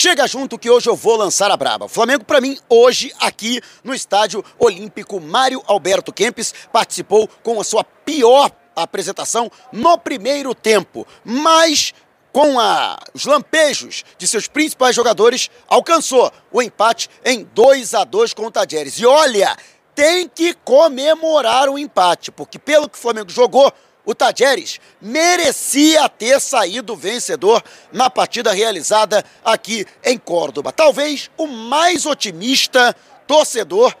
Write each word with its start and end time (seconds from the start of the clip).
Chega 0.00 0.28
junto 0.28 0.56
que 0.56 0.70
hoje 0.70 0.88
eu 0.88 0.94
vou 0.94 1.16
lançar 1.16 1.50
a 1.50 1.56
braba. 1.56 1.86
O 1.86 1.88
Flamengo, 1.88 2.24
para 2.24 2.40
mim, 2.40 2.56
hoje, 2.68 3.12
aqui 3.18 3.60
no 3.82 3.92
Estádio 3.92 4.44
Olímpico, 4.56 5.20
Mário 5.20 5.60
Alberto 5.66 6.12
Kempes 6.12 6.54
participou 6.72 7.26
com 7.42 7.60
a 7.60 7.64
sua 7.64 7.82
pior 7.82 8.48
apresentação 8.76 9.50
no 9.72 9.98
primeiro 9.98 10.54
tempo. 10.54 11.04
Mas 11.24 11.92
com 12.32 12.60
a, 12.60 12.96
os 13.12 13.26
lampejos 13.26 14.04
de 14.16 14.28
seus 14.28 14.46
principais 14.46 14.94
jogadores, 14.94 15.50
alcançou 15.66 16.30
o 16.52 16.62
empate 16.62 17.10
em 17.24 17.42
2 17.52 17.94
a 17.94 18.04
2 18.04 18.34
com 18.34 18.46
o 18.46 18.52
Tadjeres. 18.52 19.00
E 19.00 19.04
olha, 19.04 19.56
tem 19.96 20.28
que 20.28 20.54
comemorar 20.54 21.68
o 21.68 21.76
empate, 21.76 22.30
porque 22.30 22.56
pelo 22.56 22.88
que 22.88 22.96
o 22.96 23.00
Flamengo 23.00 23.30
jogou, 23.30 23.72
o 24.08 24.14
Tajeres 24.14 24.80
merecia 25.02 26.08
ter 26.08 26.40
saído 26.40 26.96
vencedor 26.96 27.62
na 27.92 28.08
partida 28.08 28.54
realizada 28.54 29.22
aqui 29.44 29.84
em 30.02 30.16
Córdoba. 30.16 30.72
Talvez 30.72 31.30
o 31.36 31.46
mais 31.46 32.06
otimista 32.06 32.96
torcedor 33.26 33.94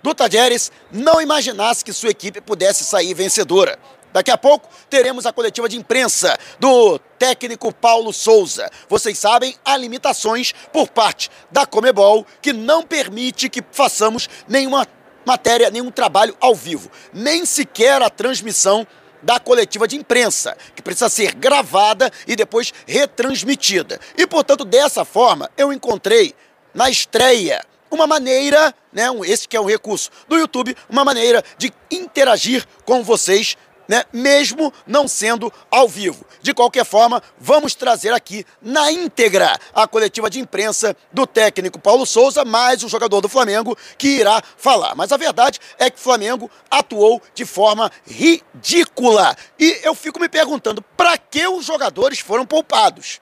do 0.00 0.14
Tajeres 0.14 0.70
não 0.92 1.20
imaginasse 1.20 1.84
que 1.84 1.92
sua 1.92 2.10
equipe 2.10 2.40
pudesse 2.40 2.84
sair 2.84 3.12
vencedora. 3.12 3.76
Daqui 4.12 4.30
a 4.30 4.38
pouco 4.38 4.68
teremos 4.88 5.26
a 5.26 5.32
coletiva 5.32 5.68
de 5.68 5.76
imprensa 5.76 6.38
do 6.60 7.00
técnico 7.18 7.74
Paulo 7.74 8.12
Souza. 8.12 8.70
Vocês 8.88 9.18
sabem, 9.18 9.56
há 9.64 9.76
limitações 9.76 10.54
por 10.72 10.88
parte 10.88 11.28
da 11.50 11.66
Comebol 11.66 12.24
que 12.40 12.52
não 12.52 12.84
permite 12.84 13.48
que 13.48 13.64
façamos 13.72 14.28
nenhuma 14.46 14.86
matéria, 15.26 15.70
nenhum 15.70 15.90
trabalho 15.90 16.36
ao 16.38 16.54
vivo, 16.54 16.88
nem 17.12 17.44
sequer 17.44 18.00
a 18.00 18.08
transmissão 18.08 18.86
da 19.24 19.40
coletiva 19.40 19.88
de 19.88 19.96
imprensa, 19.96 20.56
que 20.74 20.82
precisa 20.82 21.08
ser 21.08 21.34
gravada 21.34 22.10
e 22.26 22.36
depois 22.36 22.72
retransmitida. 22.86 23.98
E, 24.16 24.26
portanto, 24.26 24.64
dessa 24.64 25.04
forma, 25.04 25.50
eu 25.56 25.72
encontrei 25.72 26.34
na 26.72 26.90
estreia 26.90 27.64
uma 27.90 28.06
maneira, 28.06 28.74
né, 28.92 29.04
esse 29.24 29.48
que 29.48 29.56
é 29.56 29.60
um 29.60 29.66
recurso 29.66 30.10
do 30.28 30.36
YouTube, 30.36 30.76
uma 30.90 31.04
maneira 31.04 31.42
de 31.56 31.72
interagir 31.90 32.66
com 32.84 33.02
vocês 33.02 33.56
né, 33.88 34.04
mesmo 34.12 34.72
não 34.86 35.06
sendo 35.06 35.52
ao 35.70 35.88
vivo. 35.88 36.24
De 36.40 36.52
qualquer 36.52 36.84
forma, 36.84 37.22
vamos 37.38 37.74
trazer 37.74 38.12
aqui 38.12 38.44
na 38.60 38.90
íntegra 38.90 39.58
a 39.74 39.86
coletiva 39.86 40.28
de 40.28 40.40
imprensa 40.40 40.96
do 41.12 41.26
técnico 41.26 41.78
Paulo 41.78 42.04
Souza, 42.06 42.44
mais 42.44 42.82
o 42.82 42.88
jogador 42.88 43.20
do 43.20 43.28
Flamengo 43.28 43.76
que 43.96 44.08
irá 44.08 44.42
falar. 44.56 44.94
Mas 44.94 45.12
a 45.12 45.16
verdade 45.16 45.58
é 45.78 45.90
que 45.90 45.98
o 45.98 46.02
Flamengo 46.02 46.50
atuou 46.70 47.22
de 47.34 47.44
forma 47.44 47.90
ridícula. 48.06 49.36
E 49.58 49.80
eu 49.82 49.94
fico 49.94 50.20
me 50.20 50.28
perguntando, 50.28 50.82
para 50.96 51.16
que 51.16 51.46
os 51.46 51.64
jogadores 51.64 52.18
foram 52.18 52.46
poupados? 52.46 53.20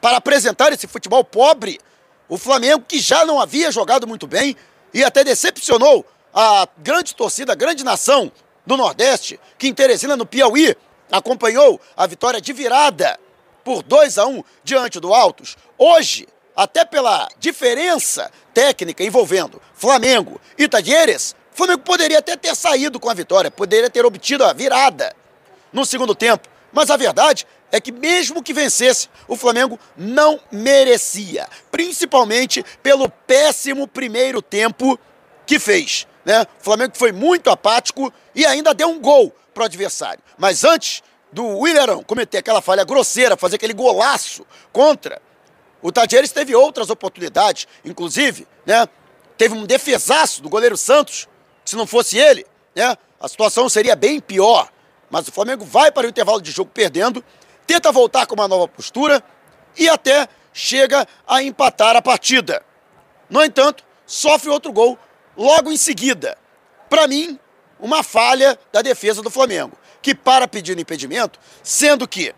Para 0.00 0.16
apresentar 0.16 0.72
esse 0.72 0.86
futebol 0.86 1.22
pobre? 1.24 1.78
O 2.28 2.38
Flamengo, 2.38 2.84
que 2.86 2.98
já 2.98 3.24
não 3.24 3.40
havia 3.40 3.70
jogado 3.70 4.06
muito 4.06 4.26
bem 4.26 4.56
e 4.94 5.04
até 5.04 5.22
decepcionou 5.22 6.04
a 6.32 6.66
grande 6.78 7.14
torcida, 7.14 7.52
a 7.52 7.56
grande 7.56 7.84
nação 7.84 8.32
do 8.66 8.76
Nordeste, 8.76 9.38
que 9.58 9.68
em 9.68 9.74
Teresina, 9.74 10.16
no 10.16 10.26
Piauí, 10.26 10.76
acompanhou 11.10 11.80
a 11.96 12.06
vitória 12.06 12.40
de 12.40 12.52
virada 12.52 13.18
por 13.64 13.82
2 13.82 14.18
a 14.18 14.26
1 14.26 14.42
diante 14.64 14.98
do 14.98 15.12
Altos. 15.12 15.56
Hoje, 15.78 16.26
até 16.56 16.84
pela 16.84 17.28
diferença 17.38 18.30
técnica 18.52 19.02
envolvendo 19.04 19.60
Flamengo 19.74 20.40
e 20.58 20.68
Tadieres, 20.68 21.34
Flamengo 21.52 21.82
poderia 21.82 22.18
até 22.18 22.36
ter 22.36 22.54
saído 22.54 22.98
com 22.98 23.10
a 23.10 23.14
vitória, 23.14 23.50
poderia 23.50 23.90
ter 23.90 24.04
obtido 24.04 24.44
a 24.44 24.52
virada 24.52 25.14
no 25.72 25.84
segundo 25.84 26.14
tempo. 26.14 26.48
Mas 26.72 26.90
a 26.90 26.96
verdade 26.96 27.46
é 27.70 27.80
que 27.80 27.92
mesmo 27.92 28.42
que 28.42 28.52
vencesse, 28.52 29.08
o 29.28 29.36
Flamengo 29.36 29.78
não 29.96 30.40
merecia, 30.50 31.48
principalmente 31.70 32.64
pelo 32.82 33.08
péssimo 33.08 33.86
primeiro 33.86 34.40
tempo 34.40 34.98
que 35.46 35.58
fez. 35.58 36.06
Né? 36.24 36.42
O 36.42 36.64
Flamengo 36.64 36.92
foi 36.96 37.12
muito 37.12 37.50
apático 37.50 38.12
e 38.34 38.46
ainda 38.46 38.72
deu 38.72 38.88
um 38.88 39.00
gol 39.00 39.34
para 39.52 39.62
o 39.62 39.66
adversário. 39.66 40.22
Mas 40.38 40.64
antes 40.64 41.02
do 41.32 41.58
William 41.58 42.02
cometer 42.02 42.38
aquela 42.38 42.60
falha 42.60 42.84
grosseira, 42.84 43.36
fazer 43.36 43.56
aquele 43.56 43.72
golaço 43.72 44.46
contra, 44.72 45.20
o 45.80 45.90
Tadieres 45.90 46.30
teve 46.30 46.54
outras 46.54 46.90
oportunidades, 46.90 47.66
inclusive, 47.84 48.46
né? 48.64 48.86
Teve 49.36 49.54
um 49.54 49.66
defesaço 49.66 50.40
do 50.40 50.48
goleiro 50.48 50.76
Santos, 50.76 51.28
se 51.64 51.74
não 51.74 51.86
fosse 51.86 52.18
ele, 52.18 52.46
né? 52.74 52.96
A 53.18 53.28
situação 53.28 53.68
seria 53.68 53.96
bem 53.96 54.20
pior. 54.20 54.68
Mas 55.10 55.26
o 55.26 55.32
Flamengo 55.32 55.64
vai 55.64 55.90
para 55.90 56.06
o 56.06 56.10
intervalo 56.10 56.40
de 56.40 56.52
jogo 56.52 56.70
perdendo, 56.72 57.24
tenta 57.66 57.90
voltar 57.90 58.26
com 58.26 58.34
uma 58.34 58.46
nova 58.46 58.68
postura 58.68 59.22
e 59.76 59.88
até 59.88 60.28
chega 60.52 61.06
a 61.26 61.42
empatar 61.42 61.96
a 61.96 62.02
partida. 62.02 62.64
No 63.28 63.42
entanto, 63.42 63.84
sofre 64.06 64.50
outro 64.50 64.72
gol 64.72 64.98
logo 65.36 65.70
em 65.70 65.76
seguida. 65.76 66.36
Para 66.88 67.06
mim, 67.08 67.38
uma 67.78 68.02
falha 68.02 68.58
da 68.70 68.82
defesa 68.82 69.22
do 69.22 69.30
Flamengo, 69.30 69.76
que 70.00 70.14
para 70.14 70.46
pedir 70.46 70.78
impedimento, 70.78 71.38
sendo 71.62 72.06
que, 72.06 72.34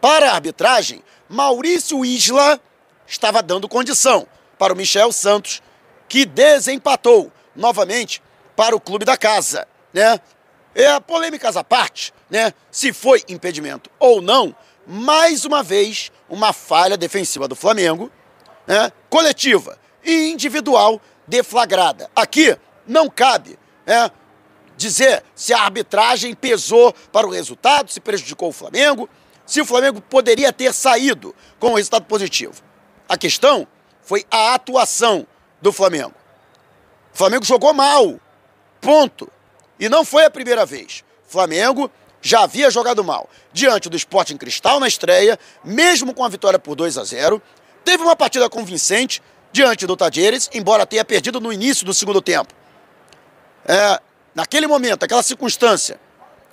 para 0.00 0.30
a 0.30 0.34
arbitragem, 0.34 1.02
Maurício 1.28 2.04
Isla 2.04 2.60
estava 3.06 3.42
dando 3.42 3.68
condição 3.68 4.26
para 4.58 4.72
o 4.72 4.76
Michel 4.76 5.12
Santos, 5.12 5.62
que 6.08 6.24
desempatou 6.24 7.32
novamente 7.54 8.22
para 8.56 8.74
o 8.74 8.80
clube 8.80 9.04
da 9.04 9.16
casa, 9.16 9.66
né? 9.92 10.20
É 10.74 10.98
polêmicas 11.00 11.56
à 11.56 11.64
parte, 11.64 12.12
né? 12.28 12.52
Se 12.70 12.92
foi 12.92 13.22
impedimento 13.28 13.90
ou 13.98 14.20
não, 14.20 14.54
mais 14.86 15.44
uma 15.44 15.62
vez 15.62 16.10
uma 16.28 16.52
falha 16.52 16.96
defensiva 16.96 17.46
do 17.46 17.56
Flamengo, 17.56 18.10
né? 18.66 18.92
Coletiva 19.08 19.78
e 20.04 20.30
individual 20.30 21.00
deflagrada. 21.30 22.10
Aqui 22.14 22.56
não 22.86 23.08
cabe 23.08 23.58
é, 23.86 24.10
dizer 24.76 25.22
se 25.34 25.54
a 25.54 25.62
arbitragem 25.62 26.34
pesou 26.34 26.92
para 27.12 27.26
o 27.26 27.30
resultado, 27.30 27.90
se 27.90 28.00
prejudicou 28.00 28.48
o 28.48 28.52
Flamengo, 28.52 29.08
se 29.46 29.60
o 29.60 29.64
Flamengo 29.64 30.00
poderia 30.00 30.52
ter 30.52 30.74
saído 30.74 31.34
com 31.58 31.68
o 31.70 31.74
resultado 31.76 32.04
positivo. 32.04 32.62
A 33.08 33.16
questão 33.16 33.66
foi 34.02 34.24
a 34.30 34.54
atuação 34.54 35.26
do 35.62 35.72
Flamengo. 35.72 36.14
O 37.14 37.16
Flamengo 37.16 37.44
jogou 37.44 37.72
mal, 37.72 38.20
ponto. 38.80 39.30
E 39.78 39.88
não 39.88 40.04
foi 40.04 40.24
a 40.24 40.30
primeira 40.30 40.66
vez. 40.66 41.04
O 41.26 41.32
Flamengo 41.32 41.90
já 42.20 42.42
havia 42.42 42.70
jogado 42.70 43.02
mal 43.02 43.28
diante 43.52 43.88
do 43.88 43.96
Sporting 43.96 44.36
Cristal 44.36 44.78
na 44.78 44.88
estreia, 44.88 45.38
mesmo 45.64 46.12
com 46.12 46.24
a 46.24 46.28
vitória 46.28 46.58
por 46.58 46.74
2 46.74 46.98
a 46.98 47.04
0. 47.04 47.40
Teve 47.84 48.02
uma 48.02 48.14
partida 48.14 48.48
convincente 48.48 49.22
diante 49.52 49.86
do 49.86 49.96
Tadieres, 49.96 50.48
embora 50.52 50.86
tenha 50.86 51.04
perdido 51.04 51.40
no 51.40 51.52
início 51.52 51.84
do 51.84 51.92
segundo 51.92 52.20
tempo. 52.20 52.54
É, 53.66 54.00
naquele 54.34 54.66
momento, 54.66 55.04
aquela 55.04 55.22
circunstância, 55.22 56.00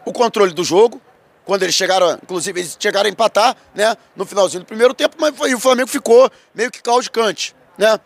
o 0.05 0.11
controle 0.11 0.53
do 0.53 0.63
jogo, 0.63 1.01
quando 1.45 1.63
eles 1.63 1.75
chegaram, 1.75 2.19
inclusive 2.21 2.59
eles 2.59 2.77
chegaram 2.79 3.07
a 3.07 3.09
empatar, 3.09 3.55
né, 3.73 3.95
no 4.15 4.25
finalzinho 4.25 4.63
do 4.63 4.65
primeiro 4.65 4.93
tempo, 4.93 5.15
mas 5.19 5.35
foi, 5.35 5.53
o 5.53 5.59
Flamengo 5.59 5.89
ficou 5.89 6.29
meio 6.53 6.69
que 6.69 6.81
caudicante, 6.81 7.55
né, 7.77 7.99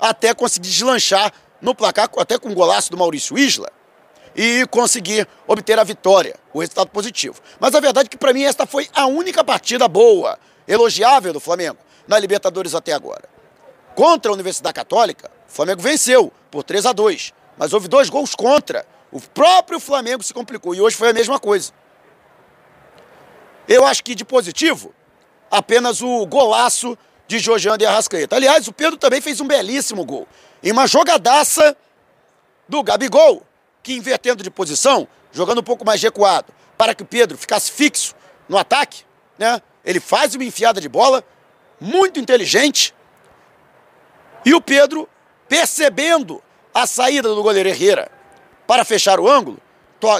até 0.00 0.32
conseguir 0.32 0.68
deslanchar 0.68 1.32
no 1.60 1.74
placar, 1.74 2.08
até 2.18 2.38
com 2.38 2.48
o 2.48 2.54
golaço 2.54 2.90
do 2.90 2.96
Maurício 2.96 3.36
Isla, 3.36 3.70
e 4.34 4.64
conseguir 4.70 5.26
obter 5.46 5.78
a 5.78 5.84
vitória, 5.84 6.36
o 6.54 6.60
resultado 6.60 6.88
positivo. 6.88 7.40
Mas 7.58 7.74
a 7.74 7.80
verdade 7.80 8.06
é 8.06 8.08
que 8.08 8.16
para 8.16 8.32
mim 8.32 8.44
esta 8.44 8.66
foi 8.66 8.88
a 8.94 9.06
única 9.06 9.42
partida 9.42 9.88
boa, 9.88 10.38
elogiável 10.66 11.32
do 11.32 11.40
Flamengo 11.40 11.78
na 12.06 12.18
Libertadores 12.18 12.74
até 12.74 12.92
agora. 12.92 13.37
Contra 13.98 14.30
a 14.30 14.34
Universidade 14.34 14.74
Católica, 14.74 15.28
o 15.48 15.52
Flamengo 15.52 15.82
venceu 15.82 16.32
por 16.52 16.62
3 16.62 16.86
a 16.86 16.92
2 16.92 17.34
mas 17.56 17.72
houve 17.72 17.88
dois 17.88 18.08
gols 18.08 18.32
contra. 18.32 18.86
O 19.10 19.20
próprio 19.20 19.80
Flamengo 19.80 20.22
se 20.22 20.32
complicou 20.32 20.72
e 20.72 20.80
hoje 20.80 20.94
foi 20.94 21.10
a 21.10 21.12
mesma 21.12 21.40
coisa. 21.40 21.72
Eu 23.66 23.84
acho 23.84 24.04
que 24.04 24.14
de 24.14 24.24
positivo, 24.24 24.94
apenas 25.50 26.00
o 26.00 26.24
golaço 26.26 26.96
de 27.26 27.40
Jorge 27.40 27.68
de 27.76 27.84
Arrascaeta. 27.84 28.36
Aliás, 28.36 28.68
o 28.68 28.72
Pedro 28.72 28.96
também 28.96 29.20
fez 29.20 29.40
um 29.40 29.48
belíssimo 29.48 30.04
gol. 30.04 30.28
Em 30.62 30.70
uma 30.70 30.86
jogadaça 30.86 31.76
do 32.68 32.84
Gabigol, 32.84 33.42
que 33.82 33.94
invertendo 33.94 34.44
de 34.44 34.50
posição, 34.50 35.08
jogando 35.32 35.58
um 35.58 35.64
pouco 35.64 35.84
mais 35.84 36.00
recuado, 36.00 36.54
para 36.76 36.94
que 36.94 37.02
o 37.02 37.06
Pedro 37.06 37.36
ficasse 37.36 37.72
fixo 37.72 38.14
no 38.48 38.56
ataque, 38.56 39.02
né? 39.36 39.60
Ele 39.84 39.98
faz 39.98 40.36
uma 40.36 40.44
enfiada 40.44 40.80
de 40.80 40.88
bola 40.88 41.24
muito 41.80 42.20
inteligente, 42.20 42.94
e 44.44 44.54
o 44.54 44.60
Pedro, 44.60 45.08
percebendo 45.48 46.42
a 46.72 46.86
saída 46.86 47.28
do 47.28 47.42
goleiro 47.42 47.68
Herrera 47.68 48.10
para 48.66 48.84
fechar 48.84 49.18
o 49.18 49.28
ângulo, 49.28 49.58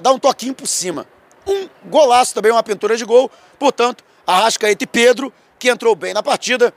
dá 0.03 0.11
um 0.11 0.19
toquinho 0.19 0.55
por 0.55 0.67
cima. 0.67 1.07
Um 1.47 1.69
golaço 1.87 2.35
também, 2.35 2.53
uma 2.53 2.63
pintura 2.63 2.97
de 2.97 3.05
gol. 3.05 3.31
Portanto, 3.59 4.05
Arrascaeta 4.27 4.85
e 4.85 4.87
Pedro, 4.87 5.33
que 5.59 5.69
entrou 5.69 5.95
bem 5.95 6.13
na 6.13 6.23
partida, 6.23 6.75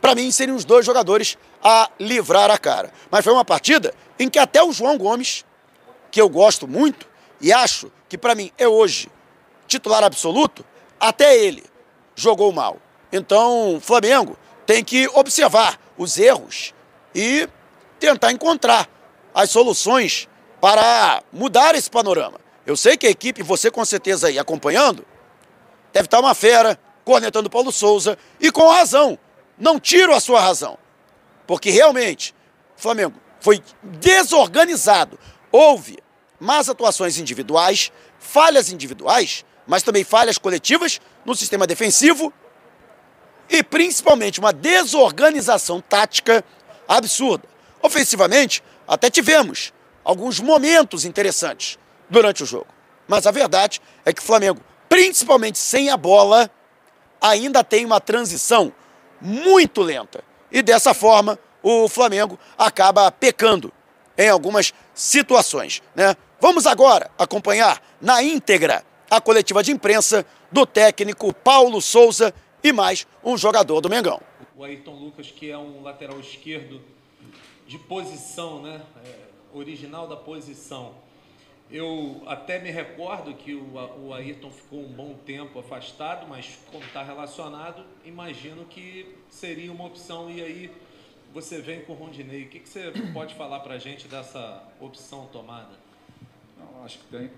para 0.00 0.14
mim 0.14 0.30
seriam 0.30 0.56
os 0.56 0.64
dois 0.64 0.86
jogadores 0.86 1.36
a 1.62 1.90
livrar 1.98 2.50
a 2.50 2.58
cara. 2.58 2.92
Mas 3.10 3.24
foi 3.24 3.32
uma 3.32 3.44
partida 3.44 3.92
em 4.18 4.28
que 4.28 4.38
até 4.38 4.62
o 4.62 4.72
João 4.72 4.96
Gomes, 4.96 5.44
que 6.10 6.20
eu 6.20 6.28
gosto 6.28 6.66
muito 6.66 7.06
e 7.40 7.52
acho 7.52 7.90
que 8.08 8.16
para 8.16 8.34
mim 8.34 8.50
é 8.56 8.66
hoje 8.66 9.10
titular 9.66 10.02
absoluto, 10.02 10.64
até 10.98 11.36
ele 11.36 11.64
jogou 12.14 12.50
mal. 12.52 12.78
Então, 13.12 13.78
Flamengo 13.80 14.36
tem 14.66 14.82
que 14.82 15.08
observar 15.08 15.78
os 15.98 16.18
erros 16.18 16.72
e 17.14 17.48
tentar 17.98 18.32
encontrar 18.32 18.88
as 19.34 19.50
soluções 19.50 20.28
para 20.60 21.22
mudar 21.32 21.74
esse 21.74 21.90
panorama. 21.90 22.40
Eu 22.64 22.76
sei 22.76 22.96
que 22.96 23.06
a 23.06 23.10
equipe, 23.10 23.42
você 23.42 23.70
com 23.70 23.84
certeza 23.84 24.28
aí 24.28 24.38
acompanhando, 24.38 25.04
deve 25.92 26.06
estar 26.06 26.20
uma 26.20 26.34
fera, 26.34 26.78
cornetando 27.04 27.50
Paulo 27.50 27.72
Souza, 27.72 28.16
e 28.40 28.50
com 28.50 28.68
razão. 28.68 29.18
Não 29.58 29.80
tiro 29.80 30.14
a 30.14 30.20
sua 30.20 30.40
razão. 30.40 30.78
Porque 31.46 31.70
realmente, 31.70 32.34
o 32.76 32.80
Flamengo 32.80 33.14
foi 33.40 33.62
desorganizado. 33.82 35.18
Houve 35.50 35.98
más 36.38 36.68
atuações 36.68 37.18
individuais, 37.18 37.90
falhas 38.18 38.70
individuais, 38.70 39.44
mas 39.66 39.82
também 39.82 40.04
falhas 40.04 40.38
coletivas 40.38 41.00
no 41.24 41.34
sistema 41.34 41.66
defensivo 41.66 42.32
e 43.48 43.62
principalmente 43.62 44.40
uma 44.40 44.52
desorganização 44.52 45.80
tática 45.80 46.44
absurda. 46.86 47.44
Ofensivamente, 47.82 48.62
até 48.86 49.10
tivemos 49.10 49.72
alguns 50.04 50.40
momentos 50.40 51.04
interessantes 51.04 51.78
durante 52.08 52.42
o 52.42 52.46
jogo. 52.46 52.68
Mas 53.06 53.26
a 53.26 53.30
verdade 53.30 53.80
é 54.04 54.12
que 54.12 54.20
o 54.20 54.24
Flamengo, 54.24 54.60
principalmente 54.88 55.58
sem 55.58 55.90
a 55.90 55.96
bola, 55.96 56.50
ainda 57.20 57.64
tem 57.64 57.84
uma 57.84 58.00
transição 58.00 58.72
muito 59.20 59.82
lenta. 59.82 60.22
E 60.50 60.62
dessa 60.62 60.94
forma, 60.94 61.38
o 61.62 61.88
Flamengo 61.88 62.38
acaba 62.56 63.10
pecando 63.10 63.72
em 64.16 64.28
algumas 64.28 64.72
situações. 64.94 65.82
Né? 65.94 66.14
Vamos 66.40 66.66
agora 66.66 67.10
acompanhar 67.18 67.82
na 68.00 68.22
íntegra 68.22 68.84
a 69.10 69.20
coletiva 69.20 69.62
de 69.62 69.72
imprensa 69.72 70.24
do 70.50 70.66
técnico 70.66 71.32
Paulo 71.32 71.80
Souza 71.80 72.34
e 72.62 72.72
mais 72.72 73.06
um 73.24 73.36
jogador 73.36 73.80
do 73.80 73.88
Mengão. 73.88 74.20
O 74.56 74.64
Ayrton 74.64 74.94
Lucas, 74.94 75.30
que 75.30 75.50
é 75.50 75.56
um 75.56 75.82
lateral 75.82 76.18
esquerdo 76.18 76.80
de 77.66 77.78
posição, 77.78 78.62
né? 78.62 78.82
É, 79.04 79.28
original 79.52 80.06
da 80.06 80.16
posição. 80.16 80.94
Eu 81.70 82.22
até 82.26 82.58
me 82.58 82.70
recordo 82.70 83.34
que 83.34 83.54
o, 83.54 83.74
o 84.06 84.14
Ayrton 84.14 84.50
ficou 84.50 84.80
um 84.80 84.88
bom 84.88 85.14
tempo 85.26 85.58
afastado, 85.58 86.26
mas 86.26 86.58
como 86.70 86.82
está 86.82 87.02
relacionado, 87.02 87.84
imagino 88.04 88.64
que 88.64 89.14
seria 89.28 89.70
uma 89.70 89.84
opção. 89.84 90.30
E 90.30 90.42
aí 90.42 90.70
você 91.32 91.60
vem 91.60 91.82
com 91.82 91.92
o 91.92 91.96
Rondinei. 91.96 92.44
O 92.44 92.48
que, 92.48 92.60
que 92.60 92.68
você 92.68 92.90
pode 93.12 93.34
falar 93.34 93.60
para 93.60 93.74
a 93.74 93.78
gente 93.78 94.08
dessa 94.08 94.64
opção 94.80 95.26
tomada? 95.26 95.70
Não, 96.56 96.84
acho 96.84 96.98
que 96.98 97.04
tem. 97.06 97.30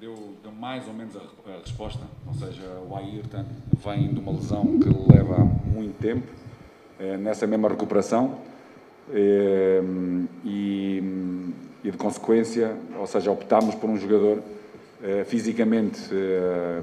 Deu, 0.00 0.14
deu, 0.42 0.52
mais 0.52 0.86
ou 0.86 0.94
menos 0.94 1.16
a, 1.16 1.20
a, 1.50 1.58
resposta. 1.58 2.04
Ou 2.26 2.34
seja, 2.34 2.64
o 2.88 2.94
Ayrton 2.96 3.44
vem 3.84 4.12
de 4.12 4.20
uma 4.20 4.32
lesão 4.32 4.78
que 4.78 4.88
leva 5.12 5.38
muito 5.64 5.98
tempo 5.98 6.26
é, 6.98 7.16
nessa 7.16 7.46
mesma 7.46 7.68
recuperação. 7.68 8.38
É, 9.12 9.80
e 10.44 11.02
e 11.86 11.90
de 11.90 11.96
consequência, 11.96 12.74
ou 12.98 13.06
seja, 13.06 13.30
optámos 13.30 13.76
por 13.76 13.88
um 13.88 13.96
jogador 13.96 14.38
uh, 14.38 15.24
fisicamente 15.26 16.00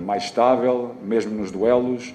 mais 0.01 0.23
estável, 0.23 0.95
mesmo 1.03 1.35
nos 1.35 1.51
duelos 1.51 2.13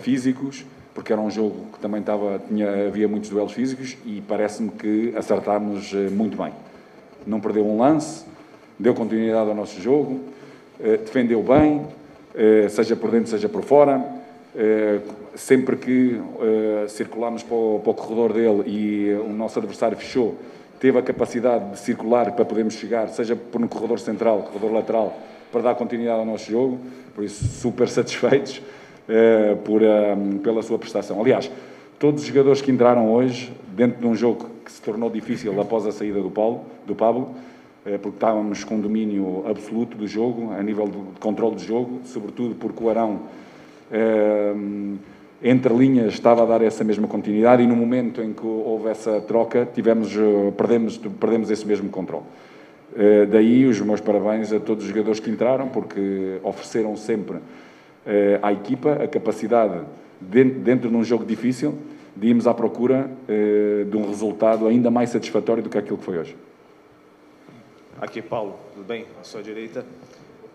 físicos, 0.00 0.64
porque 0.94 1.12
era 1.12 1.20
um 1.20 1.30
jogo 1.30 1.66
que 1.72 1.78
também 1.78 2.00
estava, 2.00 2.40
tinha, 2.48 2.88
havia 2.88 3.06
muitos 3.06 3.28
duelos 3.28 3.52
físicos 3.52 3.96
e 4.04 4.22
parece-me 4.26 4.70
que 4.70 5.12
acertámos 5.16 5.92
muito 6.10 6.36
bem. 6.36 6.52
Não 7.26 7.40
perdeu 7.40 7.64
um 7.64 7.78
lance, 7.78 8.24
deu 8.78 8.94
continuidade 8.94 9.48
ao 9.48 9.54
nosso 9.54 9.80
jogo, 9.80 10.20
defendeu 10.78 11.42
bem, 11.42 11.86
seja 12.68 12.94
por 12.94 13.10
dentro, 13.10 13.30
seja 13.30 13.48
por 13.48 13.62
fora. 13.62 14.04
sempre 15.34 15.76
que 15.76 16.20
circulámos 16.88 17.42
para 17.42 17.54
o, 17.54 17.94
corredor 17.96 18.32
dele 18.32 18.62
e 18.66 19.14
o 19.14 19.32
nosso 19.32 19.58
adversário 19.58 19.96
fechou, 19.96 20.34
teve 20.78 20.98
a 20.98 21.02
capacidade 21.02 21.70
de 21.70 21.78
circular 21.78 22.32
para 22.32 22.44
podermos 22.44 22.74
chegar, 22.74 23.08
seja 23.08 23.34
por 23.34 23.62
um 23.62 23.68
corredor 23.68 23.98
central, 23.98 24.42
corredor 24.42 24.72
lateral, 24.72 25.18
para 25.50 25.62
dar 25.62 25.74
continuidade 25.74 26.18
ao 26.18 26.26
nosso 26.26 26.50
jogo, 26.50 26.78
por 27.14 27.24
isso 27.24 27.44
super 27.44 27.88
satisfeitos 27.88 28.60
por, 29.64 29.80
pela 30.42 30.62
sua 30.62 30.78
prestação. 30.78 31.20
Aliás, 31.20 31.50
todos 31.98 32.22
os 32.22 32.28
jogadores 32.28 32.60
que 32.60 32.70
entraram 32.70 33.12
hoje, 33.12 33.52
dentro 33.68 34.00
de 34.00 34.06
um 34.06 34.14
jogo 34.14 34.48
que 34.64 34.72
se 34.72 34.82
tornou 34.82 35.08
difícil 35.08 35.58
após 35.60 35.86
a 35.86 35.92
saída 35.92 36.20
do 36.20 36.30
Paulo, 36.30 36.64
do 36.86 36.94
Pablo, 36.94 37.34
porque 38.02 38.16
estávamos 38.16 38.64
com 38.64 38.80
domínio 38.80 39.44
absoluto 39.48 39.96
do 39.96 40.08
jogo, 40.08 40.52
a 40.52 40.62
nível 40.62 40.88
de 40.88 41.20
controle 41.20 41.54
do 41.54 41.62
jogo, 41.62 42.00
sobretudo 42.04 42.56
porque 42.56 42.82
o 42.82 42.90
Arão 42.90 43.20
entre 45.42 45.72
linhas 45.72 46.14
estava 46.14 46.42
a 46.42 46.46
dar 46.46 46.62
essa 46.62 46.82
mesma 46.82 47.06
continuidade 47.06 47.62
e 47.62 47.66
no 47.66 47.76
momento 47.76 48.22
em 48.22 48.32
que 48.32 48.44
houve 48.44 48.88
essa 48.88 49.20
troca 49.20 49.68
tivemos 49.72 50.16
eh, 50.16 50.50
perdemos 50.56 50.96
perdemos 50.98 51.50
esse 51.50 51.66
mesmo 51.66 51.88
controle. 51.90 52.24
Daí 53.30 53.66
os 53.66 53.78
meus 53.82 54.00
parabéns 54.00 54.50
a 54.54 54.58
todos 54.58 54.84
os 54.84 54.88
jogadores 54.88 55.20
que 55.20 55.28
entraram 55.28 55.68
porque 55.68 56.38
ofereceram 56.42 56.96
sempre 56.96 57.36
à 58.40 58.50
equipa 58.54 58.92
a 59.04 59.06
capacidade 59.06 59.80
dentro, 60.18 60.88
de 60.88 60.96
um 60.96 61.04
jogo 61.04 61.22
difícil 61.22 61.74
de 62.16 62.28
irmos 62.28 62.46
à 62.46 62.54
procura 62.54 63.10
de 63.28 63.94
um 63.94 64.08
resultado 64.08 64.66
ainda 64.66 64.90
mais 64.90 65.10
satisfatório 65.10 65.62
do 65.62 65.68
que 65.68 65.76
aquilo 65.76 65.98
que 65.98 66.04
foi 66.04 66.16
hoje 66.16 66.34
aqui 68.00 68.20
Paulo 68.22 68.58
tudo 68.74 68.84
bem 68.84 69.06
à 69.20 69.24
sua 69.24 69.42
direita 69.42 69.84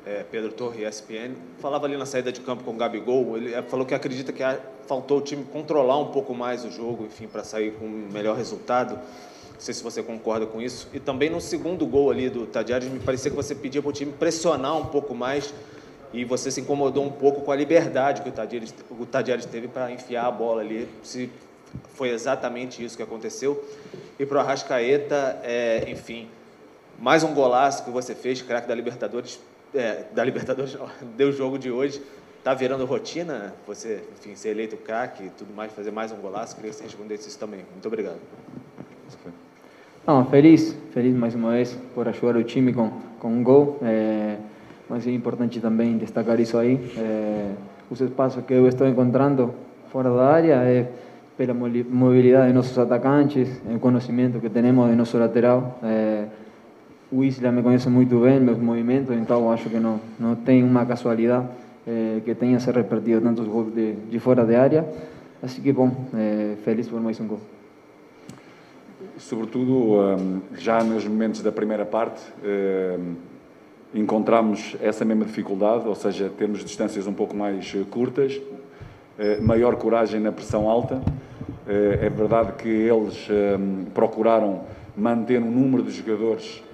é, 0.05 0.25
Pedro 0.29 0.51
Torre, 0.51 0.85
ESPN, 0.85 1.35
falava 1.59 1.85
ali 1.85 1.95
na 1.95 2.05
saída 2.05 2.31
de 2.31 2.41
campo 2.41 2.63
com 2.63 2.71
o 2.71 2.75
Gabigol, 2.75 3.37
ele 3.37 3.53
é, 3.53 3.61
falou 3.61 3.85
que 3.85 3.93
acredita 3.93 4.33
que 4.33 4.43
faltou 4.87 5.19
o 5.19 5.21
time 5.21 5.43
controlar 5.45 5.97
um 5.99 6.07
pouco 6.07 6.33
mais 6.33 6.65
o 6.65 6.71
jogo, 6.71 7.05
enfim, 7.05 7.27
para 7.27 7.43
sair 7.43 7.73
com 7.73 7.85
um 7.85 8.09
melhor 8.11 8.35
resultado. 8.35 8.95
Não 8.95 9.59
sei 9.59 9.75
se 9.75 9.83
você 9.83 10.01
concorda 10.01 10.47
com 10.47 10.59
isso. 10.59 10.87
E 10.91 10.99
também 10.99 11.29
no 11.29 11.39
segundo 11.39 11.85
gol 11.85 12.09
ali 12.09 12.29
do 12.29 12.47
Tadiares, 12.47 12.89
me 12.89 12.99
parecia 12.99 13.29
que 13.29 13.37
você 13.37 13.53
pedia 13.53 13.79
para 13.79 13.89
o 13.89 13.93
time 13.93 14.11
pressionar 14.11 14.75
um 14.75 14.87
pouco 14.87 15.13
mais 15.13 15.53
e 16.11 16.25
você 16.25 16.49
se 16.49 16.61
incomodou 16.61 17.05
um 17.05 17.11
pouco 17.11 17.41
com 17.41 17.51
a 17.51 17.55
liberdade 17.55 18.23
que 18.23 18.29
o 18.29 19.05
Tadiares, 19.05 19.45
teve 19.45 19.67
para 19.67 19.91
enfiar 19.91 20.25
a 20.25 20.31
bola 20.31 20.61
ali. 20.61 20.89
Se 21.03 21.29
foi 21.93 22.09
exatamente 22.09 22.83
isso 22.83 22.97
que 22.97 23.03
aconteceu. 23.03 23.63
E 24.19 24.25
para 24.25 24.37
o 24.37 24.39
Arrascaeta, 24.41 25.39
é, 25.43 25.85
enfim, 25.87 26.27
mais 26.99 27.23
um 27.23 27.33
golaço 27.33 27.83
que 27.83 27.89
você 27.89 28.13
fez, 28.15 28.41
craque 28.41 28.67
da 28.67 28.75
Libertadores, 28.75 29.39
é, 29.73 30.05
da 30.13 30.23
Libertadores, 30.23 30.77
deu 31.17 31.31
jogo 31.31 31.57
de 31.57 31.71
hoje, 31.71 32.01
está 32.37 32.53
virando 32.53 32.85
rotina, 32.85 33.53
você, 33.67 34.03
enfim, 34.13 34.35
ser 34.35 34.49
eleito 34.49 34.75
craque 34.77 35.25
e 35.25 35.29
tudo 35.29 35.53
mais, 35.53 35.71
fazer 35.71 35.91
mais 35.91 36.11
um 36.11 36.17
golaço, 36.17 36.55
queria 36.55 36.71
que 36.71 36.77
você 36.77 36.83
respondesse 36.83 37.29
isso 37.29 37.39
também. 37.39 37.61
Muito 37.71 37.87
obrigado. 37.87 38.19
Não, 40.05 40.25
feliz, 40.25 40.75
feliz 40.91 41.15
mais 41.15 41.35
uma 41.35 41.51
vez 41.51 41.77
por 41.93 42.07
ajudar 42.07 42.35
o 42.37 42.43
time 42.43 42.73
com, 42.73 42.89
com 43.19 43.27
um 43.27 43.43
gol, 43.43 43.77
é, 43.83 44.37
mas 44.89 45.05
é 45.05 45.11
importante 45.11 45.59
também 45.59 45.97
destacar 45.97 46.39
isso 46.39 46.57
aí, 46.57 46.79
é, 46.97 47.51
os 47.89 48.01
espaços 48.01 48.43
que 48.43 48.53
eu 48.53 48.67
estou 48.67 48.87
encontrando 48.87 49.53
fora 49.91 50.09
da 50.09 50.25
área 50.25 50.55
é 50.63 50.89
pela 51.37 51.53
mobilidade 51.53 52.47
de 52.47 52.53
nossos 52.53 52.77
atacantes, 52.77 53.47
o 53.65 53.79
conhecimento 53.79 54.39
que 54.39 54.49
temos 54.49 54.89
de 54.89 54.95
nosso 54.95 55.17
lateral, 55.17 55.79
é, 55.83 56.25
o 57.11 57.23
Isla 57.23 57.51
me 57.51 57.61
conhece 57.61 57.89
muito 57.89 58.19
bem, 58.21 58.39
meus 58.39 58.57
movimentos, 58.57 59.13
então 59.15 59.51
acho 59.51 59.69
que 59.69 59.77
não, 59.77 59.99
não 60.17 60.33
tem 60.35 60.63
uma 60.63 60.85
casualidade 60.85 61.47
eh, 61.85 62.21
que 62.23 62.33
tenha 62.33 62.59
se 62.59 62.71
repetido 62.71 63.19
tantos 63.21 63.45
gols 63.47 63.73
de, 63.73 63.93
de 63.93 64.19
fora 64.19 64.45
de 64.45 64.55
área. 64.55 64.85
Assim 65.43 65.61
que, 65.61 65.73
bom, 65.73 65.91
eh, 66.13 66.55
feliz 66.63 66.87
por 66.87 67.01
mais 67.01 67.19
um 67.19 67.27
gol. 67.27 67.39
Sobretudo, 69.17 69.99
um, 69.99 70.41
já 70.57 70.83
nos 70.83 71.05
momentos 71.05 71.41
da 71.41 71.51
primeira 71.51 71.85
parte, 71.85 72.21
um, 72.43 73.15
encontramos 73.93 74.75
essa 74.81 75.03
mesma 75.03 75.25
dificuldade, 75.25 75.87
ou 75.87 75.95
seja, 75.95 76.31
temos 76.37 76.63
distâncias 76.63 77.07
um 77.07 77.13
pouco 77.13 77.35
mais 77.35 77.75
curtas, 77.89 78.37
uh, 78.37 79.43
maior 79.43 79.75
coragem 79.75 80.19
na 80.19 80.31
pressão 80.31 80.69
alta. 80.69 80.95
Uh, 80.95 82.01
é 82.01 82.09
verdade 82.09 82.53
que 82.53 82.69
eles 82.69 83.27
um, 83.29 83.85
procuraram 83.93 84.61
manter 84.95 85.41
um 85.41 85.51
número 85.51 85.83
de 85.83 85.91
jogadores 85.91 86.63
eh, 86.65 86.70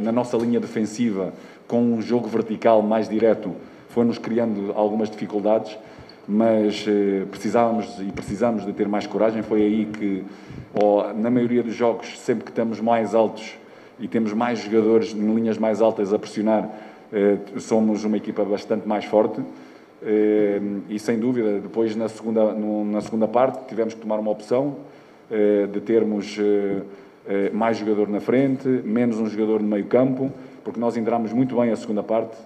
na 0.00 0.12
nossa 0.12 0.36
linha 0.36 0.60
defensiva, 0.60 1.32
com 1.66 1.80
um 1.80 2.02
jogo 2.02 2.28
vertical 2.28 2.82
mais 2.82 3.08
direto, 3.08 3.54
foi-nos 3.88 4.18
criando 4.18 4.72
algumas 4.74 5.08
dificuldades, 5.08 5.76
mas 6.28 6.84
eh, 6.86 7.24
precisávamos 7.30 7.98
e 8.00 8.12
precisamos 8.12 8.66
de 8.66 8.72
ter 8.72 8.88
mais 8.88 9.06
coragem. 9.06 9.42
Foi 9.42 9.62
aí 9.62 9.86
que, 9.86 10.24
na 11.16 11.30
maioria 11.30 11.62
dos 11.62 11.74
jogos, 11.74 12.18
sempre 12.18 12.44
que 12.44 12.50
estamos 12.50 12.80
mais 12.80 13.14
altos 13.14 13.54
e 13.98 14.06
temos 14.06 14.32
mais 14.32 14.58
jogadores 14.58 15.14
em 15.14 15.34
linhas 15.34 15.56
mais 15.56 15.80
altas 15.80 16.12
a 16.12 16.18
pressionar, 16.18 16.68
eh, 17.12 17.38
somos 17.58 18.04
uma 18.04 18.16
equipa 18.16 18.44
bastante 18.44 18.86
mais 18.86 19.04
forte. 19.04 19.40
E 20.88 20.98
sem 20.98 21.18
dúvida, 21.18 21.58
depois 21.58 21.96
na 21.96 22.06
segunda, 22.08 22.52
na 22.52 23.00
segunda 23.00 23.26
parte, 23.26 23.66
tivemos 23.66 23.94
que 23.94 24.00
tomar 24.00 24.18
uma 24.18 24.30
opção 24.30 24.76
de 25.72 25.80
termos 25.80 26.36
eh, 26.38 26.82
mais 27.52 27.76
jogador 27.76 28.08
na 28.08 28.20
frente, 28.20 28.68
menos 28.68 29.18
um 29.18 29.26
jogador 29.26 29.60
no 29.60 29.68
meio 29.68 29.86
campo, 29.86 30.30
porque 30.62 30.78
nós 30.78 30.96
entramos 30.96 31.32
muito 31.32 31.56
bem 31.56 31.70
a 31.70 31.76
segunda 31.76 32.02
parte, 32.02 32.36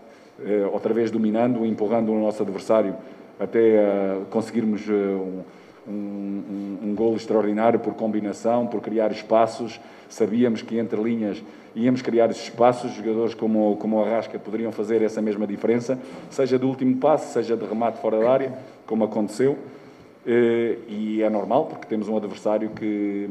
eh, 0.44 0.68
outra 0.72 0.94
vez 0.94 1.10
dominando, 1.10 1.66
empurrando 1.66 2.12
o 2.12 2.20
nosso 2.20 2.42
adversário 2.42 2.94
até 3.40 4.20
conseguirmos 4.28 4.86
um, 4.86 5.40
um, 5.88 6.78
um, 6.82 6.94
gol 6.94 7.16
extraordinário 7.16 7.80
por 7.80 7.94
combinação, 7.94 8.66
por 8.66 8.82
criar 8.82 9.10
espaços. 9.10 9.80
Sabíamos 10.10 10.60
que 10.60 10.78
entre 10.78 11.02
linhas 11.02 11.42
íamos 11.74 12.02
criar 12.02 12.30
espaços. 12.30 12.92
Jogadores 12.92 13.32
como, 13.32 13.76
como 13.76 13.96
o 13.96 14.04
Arrasca 14.04 14.38
poderiam 14.38 14.70
fazer 14.70 15.00
essa 15.00 15.22
mesma 15.22 15.46
diferença, 15.46 15.98
seja 16.28 16.58
do 16.58 16.68
último 16.68 16.96
passo, 16.96 17.32
seja 17.32 17.56
de 17.56 17.64
remate 17.64 17.98
fora 17.98 18.18
da 18.18 18.30
área, 18.30 18.52
como 18.86 19.04
aconteceu. 19.04 19.56
Eh, 20.26 20.76
e 20.86 21.22
é 21.22 21.30
normal, 21.30 21.64
porque 21.64 21.86
temos 21.86 22.08
um 22.08 22.16
adversário 22.18 22.68
que 22.70 23.30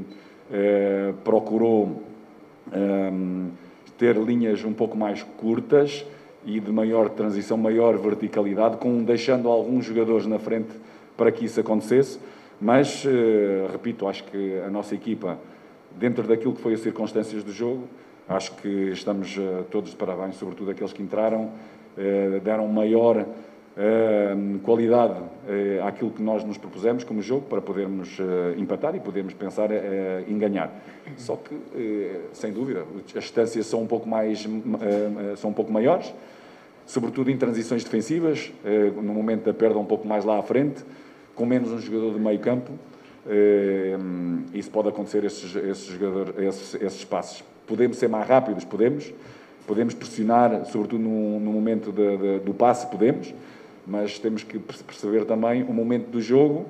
eh, 0.51 1.13
procurou 1.23 2.03
ehm, 2.73 3.49
ter 3.97 4.15
linhas 4.15 4.63
um 4.63 4.73
pouco 4.73 4.97
mais 4.97 5.23
curtas 5.37 6.05
e 6.45 6.59
de 6.59 6.71
maior 6.71 7.09
transição, 7.09 7.57
maior 7.57 7.97
verticalidade, 7.97 8.77
com, 8.77 9.03
deixando 9.03 9.49
alguns 9.49 9.85
jogadores 9.85 10.25
na 10.25 10.39
frente 10.39 10.69
para 11.17 11.31
que 11.31 11.45
isso 11.45 11.59
acontecesse. 11.59 12.19
Mas, 12.61 13.05
eh, 13.05 13.67
repito, 13.71 14.07
acho 14.07 14.23
que 14.25 14.59
a 14.65 14.69
nossa 14.69 14.95
equipa, 14.95 15.37
dentro 15.97 16.23
daquilo 16.27 16.53
que 16.53 16.61
foi 16.61 16.73
as 16.73 16.79
circunstâncias 16.79 17.43
do 17.43 17.51
jogo, 17.51 17.83
acho 18.27 18.53
que 18.55 18.91
estamos 18.91 19.37
eh, 19.37 19.63
todos 19.71 19.91
de 19.91 19.95
parabéns, 19.95 20.35
sobretudo 20.35 20.71
aqueles 20.71 20.93
que 20.93 21.01
entraram, 21.01 21.51
eh, 21.97 22.39
deram 22.43 22.67
maior 22.67 23.25
qualidade 24.63 25.15
àquilo 25.85 26.11
que 26.11 26.21
nós 26.21 26.43
nos 26.43 26.57
propusemos 26.57 27.05
como 27.05 27.21
jogo 27.21 27.45
para 27.47 27.61
podermos 27.61 28.17
empatar 28.57 28.93
e 28.95 28.99
podermos 28.99 29.33
pensar 29.33 29.69
em 30.27 30.37
ganhar. 30.37 30.69
Só 31.15 31.37
que, 31.37 31.55
sem 32.33 32.51
dúvida, 32.51 32.83
as 33.15 33.23
distâncias 33.23 33.65
são 33.67 33.81
um 33.81 33.87
pouco 33.87 34.07
mais 34.07 34.45
são 35.37 35.51
um 35.51 35.53
pouco 35.53 35.71
maiores, 35.71 36.13
sobretudo 36.85 37.31
em 37.31 37.37
transições 37.37 37.83
defensivas, 37.83 38.51
no 39.01 39.13
momento 39.13 39.45
da 39.45 39.53
perda 39.53 39.79
um 39.79 39.85
pouco 39.85 40.05
mais 40.05 40.25
lá 40.25 40.39
à 40.39 40.41
frente 40.41 40.83
com 41.39 41.45
menos 41.45 41.71
um 41.71 41.79
jogador 41.79 42.13
de 42.15 42.19
meio 42.19 42.39
campo, 42.39 42.69
eh, 43.25 43.97
isso 44.53 44.69
pode 44.69 44.89
acontecer, 44.89 45.23
esses, 45.23 45.55
esses, 45.55 45.85
jogadores, 45.85 46.37
esses, 46.37 46.81
esses 46.81 47.05
passos. 47.05 47.41
Podemos 47.65 47.95
ser 47.97 48.09
mais 48.09 48.27
rápidos? 48.27 48.65
Podemos. 48.65 49.13
Podemos 49.65 49.93
pressionar, 49.93 50.65
sobretudo 50.65 51.01
no, 51.01 51.39
no 51.39 51.53
momento 51.53 51.93
de, 51.93 52.17
de, 52.17 52.39
do 52.39 52.53
passe? 52.53 52.87
Podemos. 52.87 53.33
Mas 53.89 54.19
temos 54.19 54.43
que 54.43 54.59
perceber 54.59 55.25
também 55.25 55.63
o 55.63 55.73
momento 55.73 56.09
do 56.09 56.21
jogo 56.21 56.67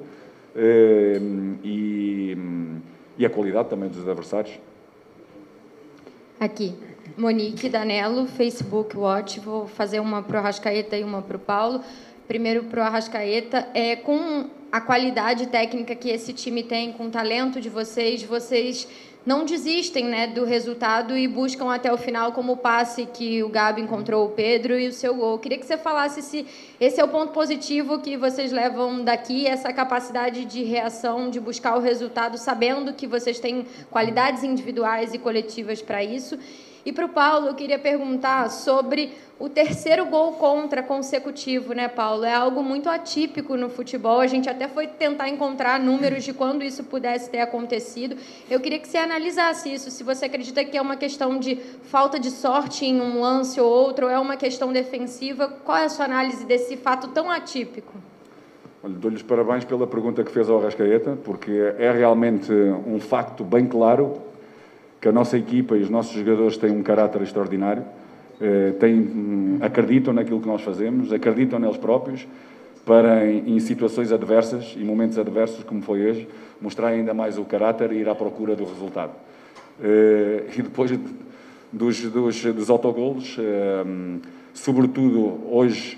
eh, 0.55 1.19
e, 1.63 2.37
e 3.17 3.25
a 3.25 3.29
qualidade 3.29 3.69
também 3.69 3.89
dos 3.89 3.99
adversários. 3.99 4.57
Aqui. 6.39 6.73
Monique 7.17 7.67
Danello, 7.67 8.25
Facebook 8.27 8.95
Watch. 8.95 9.39
Vou 9.41 9.67
fazer 9.67 9.99
uma 9.99 10.23
para 10.23 10.37
o 10.37 10.39
Arrascaeta 10.39 10.97
e 10.97 11.03
uma 11.03 11.21
para 11.21 11.35
o 11.35 11.39
Paulo. 11.39 11.81
Primeiro 12.27 12.63
para 12.63 12.79
o 12.79 12.83
Arrascaeta. 12.83 13.67
É, 13.73 13.97
com 13.97 14.49
a 14.71 14.79
qualidade 14.79 15.47
técnica 15.47 15.95
que 15.95 16.09
esse 16.09 16.31
time 16.31 16.63
tem, 16.63 16.93
com 16.93 17.07
o 17.07 17.09
talento 17.09 17.59
de 17.59 17.69
vocês, 17.69 18.23
vocês 18.23 18.87
não 19.25 19.45
desistem 19.45 20.05
né, 20.05 20.27
do 20.27 20.45
resultado 20.45 21.17
e 21.17 21.27
buscam 21.27 21.71
até 21.71 21.91
o 21.91 21.97
final, 21.97 22.31
como 22.31 22.53
o 22.53 22.57
passe 22.57 23.05
que 23.05 23.43
o 23.43 23.49
Gabi 23.49 23.81
encontrou 23.81 24.25
o 24.25 24.29
Pedro 24.29 24.79
e 24.79 24.87
o 24.87 24.93
seu 24.93 25.13
gol. 25.13 25.37
Queria 25.37 25.57
que 25.57 25.65
você 25.65 25.77
falasse 25.77 26.21
se 26.21 26.47
esse 26.79 26.99
é 26.99 27.03
o 27.03 27.07
ponto 27.07 27.33
positivo 27.33 27.99
que 27.99 28.15
vocês 28.15 28.51
levam 28.51 29.03
daqui, 29.03 29.45
essa 29.45 29.73
capacidade 29.73 30.45
de 30.45 30.63
reação, 30.63 31.29
de 31.29 31.39
buscar 31.39 31.75
o 31.75 31.81
resultado, 31.81 32.37
sabendo 32.37 32.93
que 32.93 33.05
vocês 33.05 33.39
têm 33.39 33.65
qualidades 33.91 34.43
individuais 34.43 35.13
e 35.13 35.17
coletivas 35.17 35.81
para 35.81 36.03
isso. 36.03 36.39
E 36.85 36.93
para 36.93 37.05
o 37.05 37.09
Paulo, 37.09 37.47
eu 37.47 37.55
queria 37.55 37.77
perguntar 37.77 38.49
sobre 38.49 39.11
o 39.37 39.47
terceiro 39.47 40.05
gol 40.05 40.33
contra 40.33 40.83
consecutivo, 40.83 41.73
né, 41.73 41.87
Paulo? 41.87 42.25
É 42.25 42.33
algo 42.33 42.61
muito 42.63 42.89
atípico 42.89 43.55
no 43.55 43.69
futebol. 43.69 44.19
A 44.19 44.27
gente 44.27 44.49
até 44.49 44.67
foi 44.67 44.87
tentar 44.87 45.29
encontrar 45.29 45.79
números 45.79 46.23
de 46.23 46.33
quando 46.33 46.63
isso 46.63 46.83
pudesse 46.83 47.29
ter 47.29 47.39
acontecido. 47.39 48.17
Eu 48.49 48.59
queria 48.59 48.79
que 48.79 48.87
você 48.87 48.97
analisasse 48.97 49.73
isso. 49.73 49.89
Se 49.91 50.03
você 50.03 50.25
acredita 50.25 50.63
que 50.65 50.77
é 50.77 50.81
uma 50.81 50.97
questão 50.97 51.37
de 51.37 51.55
falta 51.83 52.19
de 52.19 52.31
sorte 52.31 52.85
em 52.85 53.01
um 53.01 53.21
lance 53.21 53.59
ou 53.59 53.69
outro, 53.69 54.05
ou 54.05 54.11
é 54.11 54.19
uma 54.19 54.35
questão 54.35 54.73
defensiva, 54.73 55.47
qual 55.63 55.77
é 55.77 55.85
a 55.85 55.89
sua 55.89 56.05
análise 56.05 56.45
desse 56.45 56.75
fato 56.75 57.07
tão 57.09 57.29
atípico? 57.29 57.93
Dou-lhes 58.81 59.21
parabéns 59.21 59.65
pela 59.65 59.85
pergunta 59.85 60.23
que 60.23 60.31
fez 60.31 60.49
ao 60.49 60.61
Rascaeta, 60.61 61.17
porque 61.23 61.51
é 61.77 61.91
realmente 61.91 62.51
um 62.51 62.99
facto 62.99 63.43
bem 63.43 63.65
claro 63.65 64.28
que 64.99 65.07
a 65.07 65.11
nossa 65.11 65.37
equipa 65.37 65.77
e 65.77 65.81
os 65.81 65.89
nossos 65.89 66.13
jogadores 66.13 66.57
têm 66.57 66.71
um 66.71 66.83
caráter 66.83 67.21
extraordinário, 67.21 67.83
eh, 68.41 68.73
têm, 68.79 68.95
hum, 68.95 69.57
acreditam 69.61 70.13
naquilo 70.13 70.39
que 70.39 70.47
nós 70.47 70.61
fazemos, 70.61 71.11
acreditam 71.13 71.59
neles 71.59 71.77
próprios, 71.77 72.27
para 72.85 73.29
em, 73.29 73.59
situações 73.59 74.11
adversas 74.11 74.75
e 74.75 74.83
momentos 74.83 75.17
adversos, 75.17 75.63
como 75.63 75.81
foi 75.81 76.09
hoje, 76.09 76.27
mostrar 76.59 76.87
ainda 76.87 77.13
mais 77.13 77.37
o 77.37 77.45
caráter 77.45 77.91
e 77.91 77.97
ir 77.97 78.09
à 78.09 78.15
procura 78.15 78.55
do 78.55 78.65
resultado. 78.65 79.11
Eh, 79.81 80.45
e 80.57 80.61
depois 80.61 80.91
dos, 81.71 82.01
dos, 82.01 82.43
dos 82.43 82.69
autogolos, 82.69 83.37
eh, 83.39 83.83
sobretudo 84.53 85.39
hoje, 85.49 85.97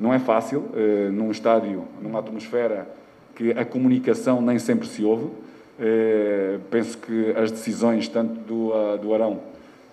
não 0.00 0.12
é 0.12 0.18
fácil, 0.18 0.64
num 1.12 1.30
estádio, 1.30 1.84
numa 2.02 2.18
atmosfera 2.18 2.88
que 3.36 3.52
a 3.52 3.64
comunicação 3.64 4.42
nem 4.42 4.58
sempre 4.58 4.88
se 4.88 5.04
ouve, 5.04 5.28
eh, 5.78 6.58
penso 6.70 6.98
que 6.98 7.30
as 7.36 7.50
decisões, 7.50 8.08
tanto 8.08 8.34
do, 8.40 8.68
uh, 8.68 8.98
do 8.98 9.14
Arão, 9.14 9.40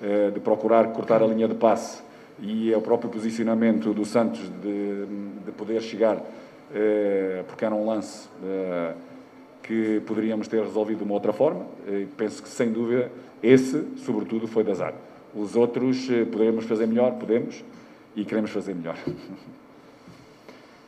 eh, 0.04 0.32
de 0.34 0.40
procurar 0.40 0.88
cortar 0.94 1.22
a 1.22 1.28
linha 1.28 1.48
de 1.48 1.54
passe, 1.54 2.02
e 2.42 2.74
o 2.74 2.82
próprio 2.82 3.08
posicionamento 3.08 3.94
do 3.94 4.04
Santos 4.04 4.42
de, 4.60 5.06
de 5.46 5.52
poder 5.52 5.80
chegar, 5.80 6.20
eh, 6.74 7.44
porque 7.46 7.64
era 7.64 7.76
um 7.76 7.86
lance 7.86 8.28
eh, 8.44 8.94
que 9.62 10.02
poderíamos 10.08 10.48
ter 10.48 10.64
resolvido 10.64 10.98
de 11.00 11.04
uma 11.04 11.14
outra 11.14 11.32
forma, 11.32 11.68
penso 12.18 12.42
que, 12.42 12.50
sem 12.50 12.72
dúvida, 12.72 13.12
esse, 13.44 13.80
sobretudo, 13.98 14.48
foi 14.48 14.64
de 14.64 14.72
azar. 14.72 14.96
Os 15.36 15.56
outros 15.56 16.08
poderemos 16.32 16.66
fazer 16.66 16.88
melhor, 16.88 17.12
podemos, 17.12 17.64
e 18.16 18.26
queremos 18.26 18.50
fazer 18.50 18.74
melhor. 18.74 18.98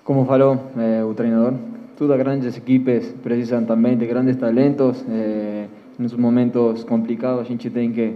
Como 0.03 0.25
falou 0.25 0.59
o 1.07 1.13
treinador, 1.13 1.53
todas 1.97 2.17
grandes 2.17 2.57
equipes 2.57 3.13
precisam 3.23 3.65
também 3.65 3.97
de 3.97 4.05
grandes 4.05 4.35
talentos. 4.37 5.03
Eh, 5.09 5.65
nos 5.97 6.13
momentos 6.13 6.83
complicados 6.83 7.41
a 7.41 7.43
gente 7.43 7.69
tem 7.69 7.91
que 7.91 8.13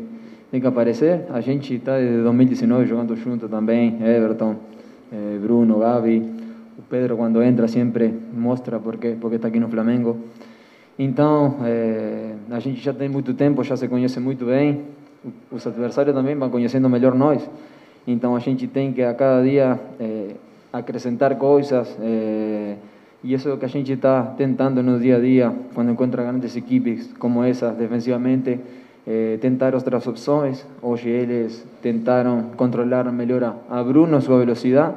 tem 0.52 0.62
que 0.62 0.68
aparecer. 0.68 1.26
A 1.30 1.42
gente 1.42 1.76
está 1.76 1.98
desde 1.98 2.24
2019 2.24 2.86
jogando 2.86 3.16
junto 3.16 3.50
também, 3.50 3.98
Everton, 4.02 4.56
eh, 5.12 5.38
Bruno, 5.42 5.80
Gabi. 5.80 6.20
O 6.78 6.82
Pedro 6.90 7.18
quando 7.18 7.42
entra 7.42 7.68
sempre 7.68 8.14
mostra 8.34 8.80
porque 8.80 9.16
porque 9.20 9.36
está 9.36 9.48
aqui 9.48 9.60
no 9.60 9.70
Flamengo. 9.70 10.18
Então 10.98 11.58
eh, 11.64 12.34
a 12.50 12.60
gente 12.60 12.82
já 12.82 12.94
tem 12.94 13.10
muito 13.10 13.34
tempo, 13.34 13.64
já 13.64 13.78
se 13.78 13.88
conhece 13.88 14.20
muito 14.20 14.46
bem. 14.46 14.82
Os 15.52 15.66
adversários 15.68 16.16
também 16.16 16.36
vão 16.36 16.50
conhecendo 16.50 16.90
melhor 16.90 17.14
nós. 17.14 17.48
Então 18.08 18.36
a 18.36 18.40
gente 18.40 18.68
tem 18.68 18.94
que 18.94 19.04
a 19.04 19.14
cada 19.14 19.44
dia 19.44 19.80
acrescentar 20.72 21.36
coisas. 21.36 21.98
E 23.24 23.34
isso 23.34 23.50
é 23.50 23.54
o 23.54 23.58
que 23.58 23.66
a 23.66 23.70
gente 23.70 23.92
está 23.92 24.24
tentando 24.38 24.84
no 24.84 25.00
dia 25.00 25.18
a 25.18 25.20
dia, 25.20 25.54
quando 25.74 25.92
encontra 25.92 26.24
grandes 26.24 26.56
equipes 26.56 27.10
como 27.18 27.44
essas 27.44 27.76
defensivamente, 27.76 28.60
eh, 29.08 29.38
tentar 29.42 29.74
outras 29.74 30.06
opções. 30.06 30.66
Hoje 30.82 31.10
eles 31.10 31.66
tentaram 31.82 32.52
controlar 32.56 33.12
melhor 33.12 33.56
a 33.70 33.84
Bruno, 33.84 34.22
sua 34.22 34.40
velocidade, 34.40 34.96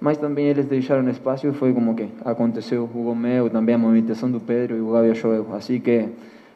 mas 0.00 0.18
também 0.18 0.46
eles 0.46 0.66
deixaram 0.66 1.08
espaço 1.08 1.46
e 1.46 1.52
foi 1.52 1.72
como 1.72 1.94
que 1.94 2.08
aconteceu 2.24 2.84
o 2.84 3.02
Gomeu, 3.04 3.48
também 3.50 3.74
a 3.74 3.78
movimentação 3.78 4.30
do 4.30 4.40
Pedro 4.40 4.76
e 4.76 4.80
o 4.80 4.92
Gabi 4.92 5.14
Joel. 5.14 5.46
Assim 5.54 5.78
que 5.78 6.08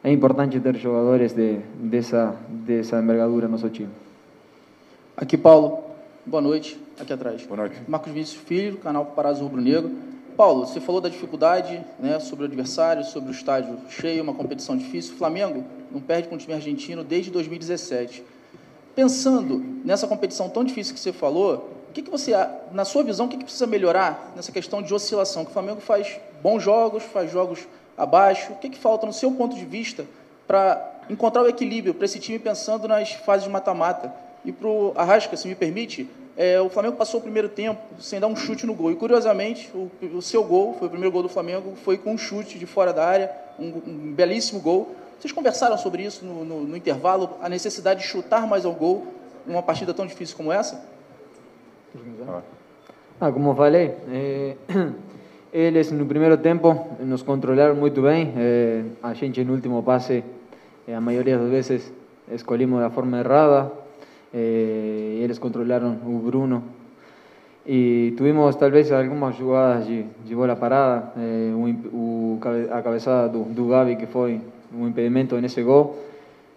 é 0.03 0.11
importante 0.11 0.59
ter 0.59 0.75
jogadores 0.75 1.33
de, 1.33 1.59
dessa, 1.75 2.35
dessa 2.49 2.99
envergadura 2.99 3.47
no 3.47 3.53
nosso 3.53 3.69
time. 3.69 3.89
Aqui, 5.15 5.37
Paulo. 5.37 5.83
Boa 6.25 6.41
noite. 6.41 6.77
Aqui 6.99 7.13
atrás. 7.13 7.45
Boa 7.45 7.57
noite. 7.57 7.75
Marcos 7.87 8.11
Vinícius 8.11 8.41
Filho, 8.41 8.77
canal 8.77 9.05
Paparazzo 9.05 9.43
Rubro 9.43 9.61
Negro. 9.61 9.91
Paulo, 10.33 10.65
você 10.65 10.79
falou 10.79 10.99
da 10.99 11.09
dificuldade 11.09 11.83
né, 11.99 12.19
sobre 12.19 12.45
o 12.45 12.47
adversário, 12.47 13.03
sobre 13.03 13.29
o 13.29 13.31
estádio 13.31 13.77
cheio, 13.89 14.23
uma 14.23 14.33
competição 14.33 14.75
difícil. 14.75 15.13
O 15.13 15.17
Flamengo 15.17 15.63
não 15.91 16.01
perde 16.01 16.27
para 16.27 16.35
um 16.35 16.37
time 16.37 16.53
argentino 16.53 17.03
desde 17.03 17.29
2017. 17.31 18.23
Pensando 18.95 19.63
nessa 19.85 20.07
competição 20.07 20.49
tão 20.49 20.63
difícil 20.63 20.93
que 20.93 20.99
você 20.99 21.13
falou, 21.13 21.69
o 21.89 21.93
que, 21.93 22.01
que 22.01 22.09
você, 22.09 22.31
na 22.71 22.85
sua 22.85 23.03
visão, 23.03 23.27
o 23.27 23.29
que, 23.29 23.37
que 23.37 23.43
precisa 23.43 23.67
melhorar 23.67 24.33
nessa 24.35 24.51
questão 24.51 24.81
de 24.81 24.93
oscilação? 24.93 25.45
Que 25.45 25.51
o 25.51 25.53
Flamengo 25.53 25.79
faz 25.79 26.19
bons 26.41 26.63
jogos, 26.63 27.03
faz 27.03 27.31
jogos 27.31 27.67
abaixo. 27.97 28.53
O 28.53 28.55
que, 28.55 28.69
que 28.69 28.77
falta, 28.77 29.05
no 29.05 29.13
seu 29.13 29.31
ponto 29.31 29.55
de 29.55 29.65
vista, 29.65 30.05
para 30.47 31.01
encontrar 31.09 31.43
o 31.43 31.47
equilíbrio 31.47 31.93
para 31.93 32.05
esse 32.05 32.19
time 32.19 32.39
pensando 32.39 32.87
nas 32.87 33.11
fases 33.11 33.45
de 33.45 33.49
mata-mata? 33.51 34.13
E 34.43 34.51
para 34.51 34.67
o 34.67 34.93
Arrasca, 34.95 35.37
se 35.37 35.47
me 35.47 35.55
permite, 35.55 36.09
é, 36.35 36.59
o 36.59 36.69
Flamengo 36.69 36.95
passou 36.95 37.19
o 37.19 37.23
primeiro 37.23 37.49
tempo 37.49 37.81
sem 37.99 38.19
dar 38.19 38.27
um 38.27 38.35
chute 38.35 38.65
no 38.65 38.73
gol. 38.73 38.91
E, 38.91 38.95
curiosamente, 38.95 39.71
o, 39.73 39.91
o, 40.15 40.21
seu 40.21 40.43
gol, 40.43 40.75
foi 40.77 40.87
o 40.87 40.89
primeiro 40.89 41.11
gol 41.11 41.23
do 41.23 41.29
Flamengo, 41.29 41.75
foi 41.83 41.97
com 41.97 42.13
um 42.13 42.17
chute 42.17 42.57
de 42.57 42.65
fora 42.65 42.91
da 42.91 43.05
área, 43.05 43.31
um, 43.59 43.81
um 43.85 44.13
belíssimo 44.13 44.59
gol. 44.59 44.95
Vocês 45.19 45.31
conversaram 45.31 45.77
sobre 45.77 46.03
isso 46.03 46.25
no, 46.25 46.43
no, 46.43 46.61
no, 46.61 46.77
intervalo, 46.77 47.37
a 47.41 47.47
necessidade 47.47 48.01
de 48.01 48.07
chutar 48.07 48.47
mais 48.47 48.65
ao 48.65 48.73
gol 48.73 49.07
numa 49.45 49.61
partida 49.61 49.93
tão 49.93 50.05
difícil 50.05 50.35
como 50.35 50.51
essa? 50.51 50.83
Ah, 53.21 53.31
como 53.31 53.55
falei, 53.55 53.95
é, 54.11 54.55
Eles 55.53 55.91
no 55.91 56.03
primeiro 56.07 56.35
tempo 56.35 56.97
nos 56.99 57.21
controlaram 57.21 57.75
muito 57.75 58.01
bem. 58.01 58.33
Eh, 58.35 58.85
a 59.03 59.13
gente 59.13 59.43
no 59.43 59.53
último 59.53 59.83
passe, 59.83 60.23
eh, 60.87 60.95
a 60.95 60.99
maioria 60.99 61.37
das 61.37 61.47
vezes, 61.47 61.93
escolhimos 62.31 62.79
da 62.79 62.89
forma 62.89 63.19
errada. 63.19 63.71
Eh, 64.33 65.19
eles 65.21 65.39
controlaram 65.39 65.97
o 66.05 66.19
Bruno. 66.19 66.63
E 67.65 68.13
tuvimos 68.17 68.55
talvez 68.55 68.91
algumas 68.91 69.37
jogadas 69.37 69.85
de, 69.87 70.03
de 70.25 70.35
bola 70.35 70.55
parada. 70.55 71.13
Eh, 71.17 71.53
a 72.71 72.81
cabeçada 72.81 73.29
do, 73.29 73.43
do 73.43 73.67
Gabi, 73.67 73.95
que 73.95 74.07
foi 74.07 74.41
um 74.73 74.87
impedimento 74.87 75.39
nesse 75.39 75.61
gol. 75.61 75.95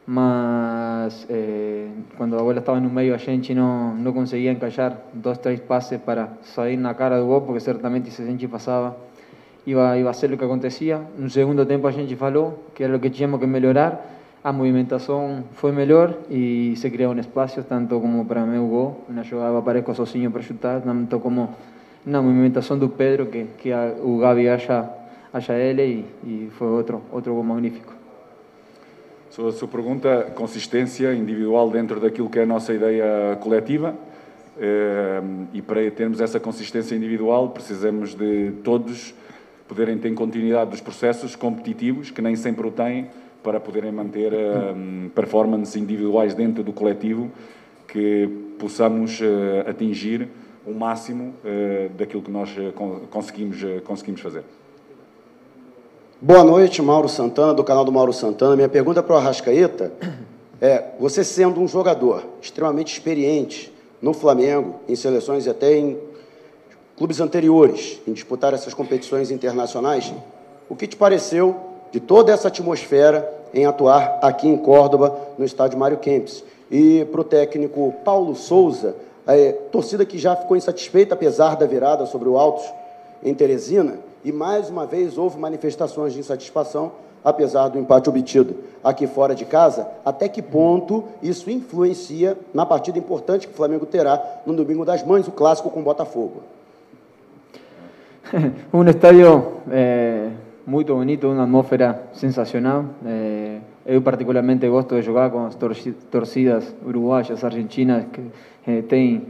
mas 0.07 1.27
eh, 1.29 1.89
cuando 2.17 2.37
la 2.37 2.43
bola 2.43 2.61
estaba 2.61 2.79
en 2.79 2.87
un 2.87 2.95
medio 2.95 3.15
a 3.15 3.19
gente 3.19 3.55
no, 3.55 3.93
no 3.95 4.15
conseguía 4.15 4.53
encallar 4.53 5.03
dos, 5.13 5.41
tres 5.43 5.61
pases 5.61 6.01
para 6.01 6.39
salir 6.43 6.79
na 6.79 6.95
cara 6.95 7.19
do 7.19 7.27
gol, 7.27 7.43
porque 7.45 7.61
certamente 7.61 8.13
se 8.13 8.23
a 8.23 8.27
gente 8.27 8.47
passava 8.47 8.97
iba, 9.67 9.99
iba 9.99 10.11
a 10.11 10.15
ser 10.15 10.31
lo 10.31 10.39
que 10.39 10.45
acontecia. 10.45 11.01
No 11.19 11.29
segundo 11.29 11.67
tempo 11.67 11.89
a 11.89 11.93
gente 11.93 12.15
falou 12.15 12.71
que 12.73 12.85
era 12.85 12.93
lo 12.93 13.01
que 13.01 13.11
tínhamos 13.11 13.41
que 13.41 13.49
melhorar, 13.49 14.16
a 14.47 14.53
movimentação 14.53 15.43
foi 15.55 15.73
melhor 15.73 16.15
e 16.31 16.73
se 16.77 16.89
criaram 16.89 17.19
espaços, 17.19 17.65
tanto 17.65 17.99
como 17.99 18.25
para 18.25 18.47
meu 18.47 18.65
gol, 18.69 19.05
na 19.09 19.25
jogada 19.25 19.59
aparezco 19.59 19.93
sozinho 19.93 20.31
para 20.31 20.41
chutar, 20.41 20.81
tanto 20.83 21.19
como 21.19 21.53
na 22.05 22.23
movimentação 22.23 22.79
do 22.79 22.89
Pedro, 22.89 23.27
que, 23.27 23.47
que 23.59 23.73
a, 23.73 23.97
o 24.01 24.19
Gabi 24.19 24.49
acha, 24.49 24.89
acha 25.33 25.53
ele 25.55 25.83
e, 25.83 26.29
e 26.47 26.51
foi 26.53 26.69
outro, 26.69 27.03
outro 27.11 27.35
gol 27.35 27.43
magnífico. 27.43 27.93
Sobre 29.31 29.51
a 29.51 29.55
sua 29.55 29.67
pergunta, 29.67 30.31
consistência 30.37 31.13
individual 31.13 31.69
dentro 31.69 31.99
daquilo 31.99 32.31
que 32.31 32.39
é 32.39 32.45
a 32.45 32.47
nossa 32.47 32.73
ideia 32.73 33.37
coletiva. 33.41 33.97
Eh, 34.61 35.23
e 35.55 35.61
para 35.61 35.91
termos 35.91 36.21
essa 36.21 36.39
consistência 36.39 36.95
individual, 36.95 37.49
precisamos 37.49 38.15
de 38.15 38.53
todos 38.63 39.13
poderem 39.67 39.99
ter 39.99 40.15
continuidade 40.15 40.71
dos 40.71 40.81
processos 40.81 41.35
competitivos, 41.35 42.13
que 42.13 42.23
nem 42.23 42.37
sempre 42.37 42.65
o 42.65 42.71
têm, 42.71 43.09
para 43.47 43.61
poderem 43.61 43.93
manter 43.93 44.33
eh, 44.33 44.75
performances 45.15 45.77
individuais 45.77 46.35
dentro 46.35 46.65
do 46.65 46.73
coletivo, 46.73 47.31
que 47.87 48.29
possamos 48.59 49.21
eh, 49.23 49.65
atingir 49.71 50.29
o 50.67 50.73
máximo 50.73 51.33
daquilo 51.97 52.21
que 52.21 52.31
nós 52.31 52.51
conseguimos, 53.09 53.59
conseguimos 53.85 54.21
fazer. 54.21 54.43
Boa 56.21 56.43
noite, 56.43 56.83
Mauro 56.83 57.09
Santana, 57.09 57.55
do 57.55 57.63
canal 57.63 57.85
do 57.85 57.93
Mauro 57.93 58.13
Santana. 58.13 58.57
Minha 58.57 58.69
pergunta 58.69 59.01
para 59.01 59.15
o 59.15 59.17
Arrascaeta 59.17 59.93
é: 60.61 60.83
você 60.99 61.23
sendo 61.23 61.61
um 61.61 61.69
jogador 61.69 62.25
extremamente 62.43 62.93
experiente 62.93 63.73
no 64.03 64.13
Flamengo, 64.13 64.81
em 64.89 64.97
seleções 64.97 65.47
e 65.47 65.51
até 65.51 65.77
em 65.77 65.97
clubes 66.97 67.21
anteriores, 67.21 68.01
em 68.09 68.13
disputar 68.13 68.53
essas 68.53 68.75
competições 68.75 69.31
internacionais, 69.31 70.13
o 70.69 70.75
que 70.75 70.89
te 70.89 70.97
pareceu 70.97 71.76
de 71.97 72.01
toda 72.01 72.31
essa 72.31 72.49
atmosfera 72.49 73.27
em 73.55 73.65
atuar 73.65 74.19
aqui 74.21 74.47
em 74.47 74.59
Córdoba, 74.59 75.19
no 75.39 75.47
estádio 75.47 75.79
Mário 75.79 75.97
Kempis? 75.97 76.45
E 76.71 77.07
para 77.07 77.23
o 77.23 77.25
técnico 77.25 77.95
Paulo 78.05 78.37
Souza, 78.37 78.95
é, 79.27 79.53
torcida 79.73 80.05
que 80.05 80.19
já 80.19 80.37
ficou 80.37 80.59
insatisfeita, 80.59 81.15
apesar 81.15 81.57
da 81.57 81.65
virada 81.65 82.05
sobre 82.05 82.29
o 82.29 82.37
Altos 82.37 82.71
em 83.25 83.33
Teresina, 83.33 83.95
e 84.23 84.31
mais 84.31 84.69
uma 84.69 84.85
vez 84.85 85.17
houve 85.17 85.39
manifestações 85.39 86.13
de 86.13 86.21
insatisfação, 86.21 86.93
apesar 87.25 87.69
do 87.69 87.79
empate 87.79 88.11
obtido 88.11 88.57
aqui 88.85 89.07
fora 89.07 89.35
de 89.35 89.47
casa. 89.47 89.89
Até 90.05 90.29
que 90.29 90.43
ponto 90.43 91.03
isso 91.23 91.51
influencia 91.51 92.37
na 92.53 92.67
partida 92.67 92.99
importante 92.99 93.47
que 93.47 93.55
o 93.55 93.57
Flamengo 93.57 93.87
terá 93.87 94.23
no 94.45 94.53
domingo 94.53 94.85
das 94.85 95.03
Mães, 95.03 95.27
o 95.27 95.33
clássico 95.33 95.71
com 95.71 95.81
o 95.81 95.83
Botafogo? 95.83 96.43
um 98.71 98.85
estádio 98.85 99.53
é, 99.71 100.29
muito 100.67 100.95
bonito, 100.95 101.29
uma 101.29 101.45
atmosfera 101.45 102.09
sensacional. 102.13 102.85
É, 103.05 103.59
eu 103.87 104.03
particularmente 104.03 104.69
gosto 104.69 104.97
de 104.97 105.03
jogar 105.03 105.31
com 105.31 105.47
as 105.47 105.57
torcidas 106.11 106.75
uruguaias, 106.85 107.45
argentinas, 107.45 108.05
que 108.13 108.21
é, 108.67 108.83
têm 108.83 109.23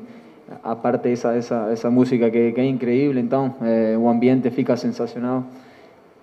aparte 0.62 1.08
esa, 1.10 1.36
esa, 1.36 1.72
esa 1.72 1.90
música 1.90 2.30
que, 2.30 2.52
que, 2.52 2.60
é 2.60 2.64
increíble, 2.64 3.20
então 3.20 3.54
eh, 3.62 3.96
o 3.98 4.08
ambiente 4.08 4.50
fica 4.50 4.76
sensacional, 4.76 5.44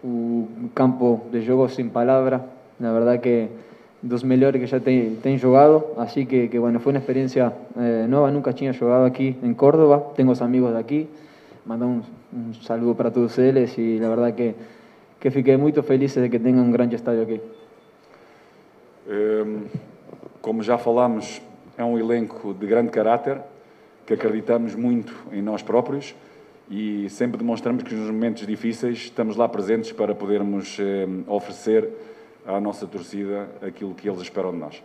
o 0.03 0.47
campo 0.73 1.25
de 1.31 1.41
jogo 1.41 1.67
sem 1.69 1.89
palavra, 1.89 2.43
na 2.79 2.93
verdade 2.93 3.19
que 3.19 3.47
dos 4.01 4.23
melhores 4.23 4.61
que 4.61 4.67
já 4.67 4.79
tem, 4.79 5.15
tem 5.15 5.37
jogado, 5.37 5.83
assim 5.97 6.25
que, 6.25 6.47
que 6.47 6.59
bueno, 6.59 6.79
foi 6.79 6.93
uma 6.93 6.99
experiência 6.99 7.53
eh, 7.77 8.05
nova, 8.07 8.31
nunca 8.31 8.53
tinha 8.53 8.71
jogado 8.73 9.05
aqui 9.05 9.35
em 9.43 9.53
Córdoba, 9.53 10.11
tenho 10.15 10.31
os 10.31 10.41
amigos 10.41 10.73
daqui, 10.73 11.07
mandar 11.65 11.85
um, 11.85 12.01
um 12.33 12.53
saludo 12.61 12.95
para 12.95 13.11
todos 13.11 13.37
eles 13.37 13.77
e 13.77 13.99
a 14.03 14.07
verdade 14.07 14.33
que, 14.37 14.55
que 15.23 15.31
fiquei 15.31 15.55
muito 15.55 15.81
feliz 15.81 16.13
de 16.13 16.27
que 16.27 16.37
tenha 16.37 16.61
um 16.61 16.69
grande 16.69 16.95
estádio 16.95 17.23
aqui. 17.23 17.41
Como 20.41 20.61
já 20.61 20.77
falamos, 20.77 21.41
é 21.77 21.83
um 21.85 21.97
elenco 21.97 22.53
de 22.53 22.67
grande 22.67 22.91
caráter, 22.91 23.39
que 24.05 24.13
acreditamos 24.13 24.75
muito 24.75 25.15
em 25.31 25.41
nós 25.41 25.63
próprios 25.63 26.13
e 26.69 27.09
sempre 27.09 27.37
demonstramos 27.37 27.83
que 27.83 27.95
nos 27.95 28.11
momentos 28.11 28.45
difíceis 28.45 28.97
estamos 28.97 29.37
lá 29.37 29.47
presentes 29.47 29.93
para 29.93 30.13
podermos 30.13 30.77
eh, 30.77 31.07
oferecer 31.25 31.89
à 32.45 32.59
nossa 32.59 32.85
torcida 32.85 33.47
aquilo 33.61 33.95
que 33.95 34.09
eles 34.09 34.19
esperam 34.19 34.51
de 34.51 34.57
nós. 34.57 34.83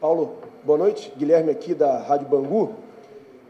Paulo, 0.00 0.36
boa 0.64 0.78
noite. 0.78 1.12
Guilherme 1.16 1.52
aqui 1.52 1.74
da 1.74 2.00
Rádio 2.00 2.26
Bangu. 2.26 2.74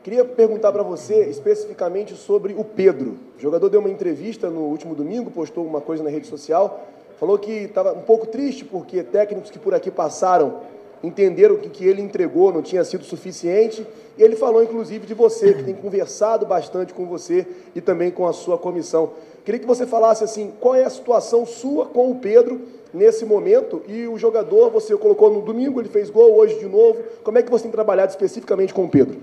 Queria 0.02 0.24
perguntar 0.24 0.72
para 0.72 0.82
você 0.82 1.24
especificamente 1.24 2.14
sobre 2.14 2.54
o 2.54 2.64
Pedro. 2.64 3.16
O 3.36 3.40
jogador 3.40 3.68
deu 3.68 3.80
uma 3.80 3.90
entrevista 3.90 4.48
no 4.48 4.60
último 4.60 4.94
domingo, 4.94 5.30
postou 5.30 5.66
uma 5.66 5.80
coisa 5.80 6.02
na 6.02 6.10
rede 6.10 6.26
social, 6.26 6.86
falou 7.18 7.36
que 7.36 7.50
estava 7.50 7.92
um 7.92 8.02
pouco 8.02 8.26
triste 8.26 8.64
porque 8.64 9.02
técnicos 9.02 9.50
que 9.50 9.58
por 9.58 9.74
aqui 9.74 9.90
passaram 9.90 10.60
entenderam 11.02 11.56
que 11.56 11.68
o 11.68 11.70
que 11.70 11.86
ele 11.86 12.02
entregou 12.02 12.52
não 12.52 12.62
tinha 12.62 12.84
sido 12.84 13.04
suficiente. 13.04 13.86
E 14.16 14.22
ele 14.22 14.36
falou, 14.36 14.62
inclusive, 14.62 15.06
de 15.06 15.14
você, 15.14 15.54
que 15.54 15.62
tem 15.62 15.74
conversado 15.74 16.44
bastante 16.44 16.92
com 16.92 17.06
você 17.06 17.46
e 17.74 17.80
também 17.80 18.10
com 18.10 18.26
a 18.26 18.32
sua 18.32 18.58
comissão. 18.58 19.10
Queria 19.44 19.60
que 19.60 19.66
você 19.66 19.86
falasse 19.86 20.24
assim, 20.24 20.52
qual 20.60 20.74
é 20.74 20.84
a 20.84 20.90
situação 20.90 21.46
sua 21.46 21.86
com 21.86 22.10
o 22.10 22.16
Pedro 22.16 22.60
nesse 22.92 23.24
momento 23.24 23.82
e 23.86 24.06
o 24.06 24.18
jogador, 24.18 24.70
você 24.70 24.96
colocou 24.96 25.32
no 25.32 25.42
domingo, 25.42 25.80
ele 25.80 25.88
fez 25.88 26.10
gol, 26.10 26.36
hoje 26.36 26.58
de 26.58 26.66
novo. 26.66 26.98
Como 27.22 27.38
é 27.38 27.42
que 27.42 27.50
você 27.50 27.64
tem 27.64 27.72
trabalhado 27.72 28.10
especificamente 28.10 28.74
com 28.74 28.84
o 28.84 28.88
Pedro? 28.88 29.18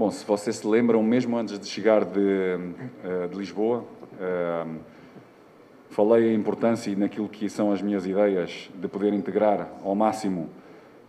Bom, 0.00 0.10
se 0.10 0.24
vocês 0.24 0.56
se 0.56 0.66
lembram, 0.66 1.02
mesmo 1.02 1.36
antes 1.36 1.58
de 1.58 1.66
chegar 1.66 2.06
de, 2.06 2.58
eh, 3.04 3.26
de 3.30 3.36
Lisboa, 3.36 3.84
eh, 4.18 4.64
Falei 5.90 6.30
a 6.30 6.32
importância 6.32 6.96
naquilo 6.96 7.28
que 7.28 7.50
são 7.50 7.70
as 7.70 7.82
minhas 7.82 8.06
ideias 8.06 8.70
de 8.74 8.88
poder 8.88 9.12
integrar 9.12 9.70
ao 9.84 9.94
máximo 9.94 10.48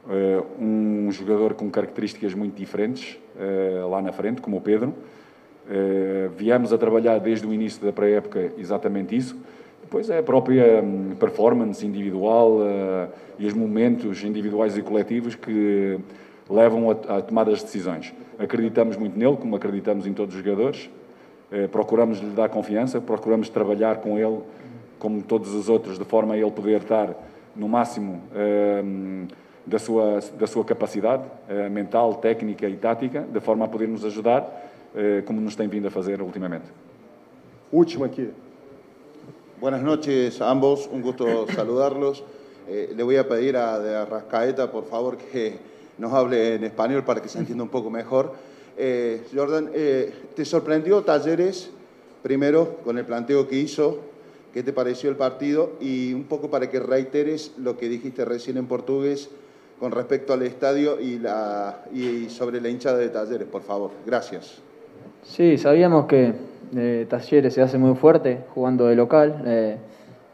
uh, 0.07 0.61
um 0.61 1.09
jogador 1.11 1.53
com 1.53 1.69
características 1.69 2.33
muito 2.33 2.55
diferentes 2.55 3.17
uh, 3.35 3.87
lá 3.87 4.01
na 4.01 4.11
frente, 4.11 4.41
como 4.41 4.57
o 4.57 4.61
Pedro. 4.61 4.93
Viemos 6.35 6.73
a 6.73 6.77
trabalhar 6.77 7.19
desde 7.19 7.45
o 7.47 7.53
início 7.53 7.85
da 7.85 7.93
pré-época 7.93 8.51
exatamente 8.57 9.15
isso. 9.15 9.37
Depois 9.81 10.09
é 10.09 10.17
a 10.17 10.23
própria 10.23 10.81
um, 10.83 11.15
performance 11.15 11.85
individual 11.85 12.57
e 13.37 13.45
os 13.45 13.53
momentos 13.53 14.23
individuais 14.23 14.75
e 14.75 14.81
coletivos 14.81 15.35
que 15.35 15.99
levam 16.51 16.91
a, 16.91 17.17
a 17.17 17.21
tomar 17.21 17.49
as 17.49 17.63
decisões. 17.63 18.13
Acreditamos 18.37 18.97
muito 18.97 19.17
nele, 19.17 19.37
como 19.37 19.55
acreditamos 19.55 20.05
em 20.05 20.13
todos 20.13 20.35
os 20.35 20.43
jogadores. 20.43 20.89
procuramos 21.71 22.19
lhe 22.19 22.29
dar 22.29 22.49
confiança, 22.49 23.01
procuramos 23.01 23.49
trabalhar 23.49 23.97
com 23.97 24.17
ele 24.17 24.39
como 24.97 25.21
todos 25.23 25.53
os 25.53 25.67
outros, 25.67 25.97
de 25.97 26.05
forma 26.05 26.35
a 26.35 26.37
ele 26.37 26.51
poder 26.51 26.81
estar 26.81 27.13
no 27.55 27.67
máximo 27.67 28.21
ehm, 28.35 29.27
da, 29.65 29.79
sua, 29.79 30.19
da 30.37 30.47
sua 30.47 30.63
capacidade 30.63 31.23
uh, 31.23 31.69
mental, 31.69 32.15
técnica 32.15 32.67
e 32.67 32.75
tática, 32.75 33.21
de 33.21 33.39
forma 33.39 33.65
a 33.65 33.67
poder 33.67 33.87
nos 33.87 34.05
ajudar, 34.05 34.41
uh, 34.41 35.23
como 35.25 35.41
nos 35.41 35.55
tem 35.55 35.67
vindo 35.67 35.87
a 35.87 35.91
fazer 35.91 36.21
ultimamente. 36.21 36.65
Última 37.71 38.05
aqui. 38.05 38.29
Buenas 39.59 39.81
noches 39.81 40.41
a 40.41 40.51
ambos, 40.51 40.87
un 40.91 41.01
gusto 41.01 41.47
saludarlos. 41.55 42.23
Eh, 42.67 42.93
le 42.95 43.03
voy 43.03 43.17
a 43.17 43.27
pedir 43.27 43.55
a 43.55 43.79
de 43.79 43.95
Arrascaeta, 43.95 44.71
por 44.71 44.85
favor, 44.85 45.17
que 45.17 45.55
nos 46.01 46.11
hable 46.13 46.55
en 46.55 46.63
español 46.63 47.03
para 47.03 47.21
que 47.21 47.29
se 47.29 47.37
entienda 47.37 47.63
un 47.63 47.69
poco 47.69 47.91
mejor. 47.91 48.33
Eh, 48.75 49.21
Jordan, 49.33 49.69
eh, 49.73 50.11
¿te 50.35 50.43
sorprendió 50.43 51.03
Talleres, 51.03 51.69
primero, 52.23 52.77
con 52.83 52.97
el 52.97 53.05
planteo 53.05 53.47
que 53.47 53.57
hizo, 53.57 53.99
qué 54.51 54.63
te 54.63 54.73
pareció 54.73 55.11
el 55.11 55.15
partido 55.15 55.73
y 55.79 56.13
un 56.13 56.23
poco 56.23 56.49
para 56.49 56.71
que 56.71 56.79
reiteres 56.79 57.53
lo 57.59 57.77
que 57.77 57.87
dijiste 57.87 58.25
recién 58.25 58.57
en 58.57 58.65
portugués 58.65 59.29
con 59.79 59.91
respecto 59.91 60.33
al 60.33 60.41
estadio 60.41 60.99
y, 60.99 62.29
sobre 62.29 62.59
la 62.59 62.69
hinchada 62.69 62.97
de 62.97 63.09
Talleres, 63.09 63.47
por 63.47 63.61
favor. 63.61 63.91
Gracias. 64.03 64.57
Sí, 65.21 65.59
sabíamos 65.59 66.07
que 66.07 66.33
eh, 66.75 67.05
Talleres 67.07 67.53
se 67.53 67.61
hace 67.61 67.77
muy 67.77 67.95
fuerte 67.95 68.39
jugando 68.55 68.87
de 68.87 68.95
local, 68.95 69.43
eh, 69.45 69.77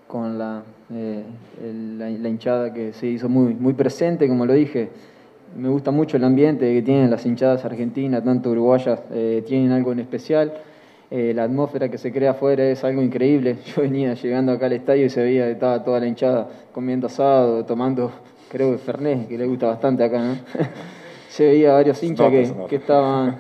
con 0.07 0.37
la, 0.37 0.63
la, 0.89 2.09
hinchada 2.29 2.73
que 2.73 2.93
se 2.93 3.07
hizo 3.07 3.27
muy, 3.27 3.53
muy 3.53 3.73
presente, 3.73 4.29
como 4.29 4.45
lo 4.45 4.53
dije. 4.53 4.89
Me 5.55 5.69
gusta 5.69 5.91
mucho 5.91 6.17
el 6.17 6.23
ambiente 6.23 6.71
que 6.73 6.81
tienen 6.81 7.09
las 7.09 7.25
hinchadas 7.25 7.65
argentinas, 7.65 8.23
tanto 8.23 8.51
uruguayas, 8.51 9.01
tienen 9.45 9.71
algo 9.71 9.91
en 9.91 9.99
especial. 9.99 10.53
eh, 11.09 11.33
la 11.33 11.43
atmósfera 11.43 11.89
que 11.89 11.97
se 11.97 12.11
crea 12.11 12.31
afuera 12.31 12.63
es 12.65 12.83
algo 12.83 13.01
increíble. 13.01 13.57
Yo 13.75 13.81
venía 13.81 14.13
llegando 14.13 14.51
acá 14.51 14.65
al 14.65 14.73
estadio 14.73 15.05
y 15.05 15.09
se 15.09 15.21
veía 15.21 15.45
que 15.45 15.51
estaba 15.53 15.83
toda 15.83 15.99
la 15.99 16.07
hinchada 16.07 16.47
comiendo 16.73 17.07
asado, 17.07 17.63
tomando, 17.65 18.11
creo 18.49 18.71
que 18.71 18.77
Fernet, 18.77 19.27
que 19.27 19.37
le 19.37 19.45
gusta 19.45 19.67
bastante 19.67 20.03
acá, 20.03 20.19
¿no? 20.19 20.35
se 21.29 21.45
veía 21.45 21.73
varios 21.73 22.01
hinchas 22.03 22.29
que, 22.29 22.53
que 22.67 22.75
estaban 22.75 23.37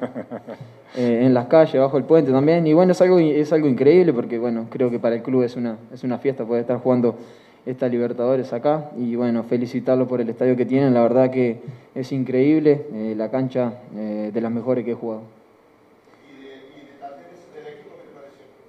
eh, 0.95 1.21
en 1.23 1.33
las 1.33 1.47
calles, 1.47 1.79
bajo 1.81 1.97
el 1.97 2.03
puente 2.05 2.31
también. 2.31 2.65
Y 2.67 2.73
bueno, 2.73 2.93
es 2.93 3.01
algo, 3.01 3.19
es 3.19 3.51
algo 3.51 3.67
increíble 3.67 4.13
porque, 4.13 4.37
bueno, 4.37 4.67
creo 4.69 4.89
que 4.89 4.99
para 4.99 5.15
el 5.15 5.21
club 5.21 5.43
es 5.43 5.55
una, 5.55 5.77
es 5.93 6.03
una 6.03 6.17
fiesta 6.19 6.45
poder 6.45 6.61
estar 6.61 6.77
jugando 6.79 7.15
esta 7.67 7.87
Libertadores 7.89 8.53
acá. 8.53 8.91
Y 8.97 9.15
bueno, 9.15 9.43
felicitarlo 9.43 10.07
por 10.07 10.21
el 10.21 10.29
estadio 10.29 10.55
que 10.55 10.65
tienen. 10.65 10.93
La 10.93 11.01
verdad 11.01 11.29
que 11.29 11.59
es 11.93 12.11
increíble, 12.11 12.85
eh, 12.93 13.13
la 13.15 13.29
cancha 13.29 13.73
eh, 13.95 14.31
de 14.33 14.41
las 14.41 14.51
mejores 14.51 14.85
que 14.85 14.91
he 14.91 14.95
jugado. 14.95 15.21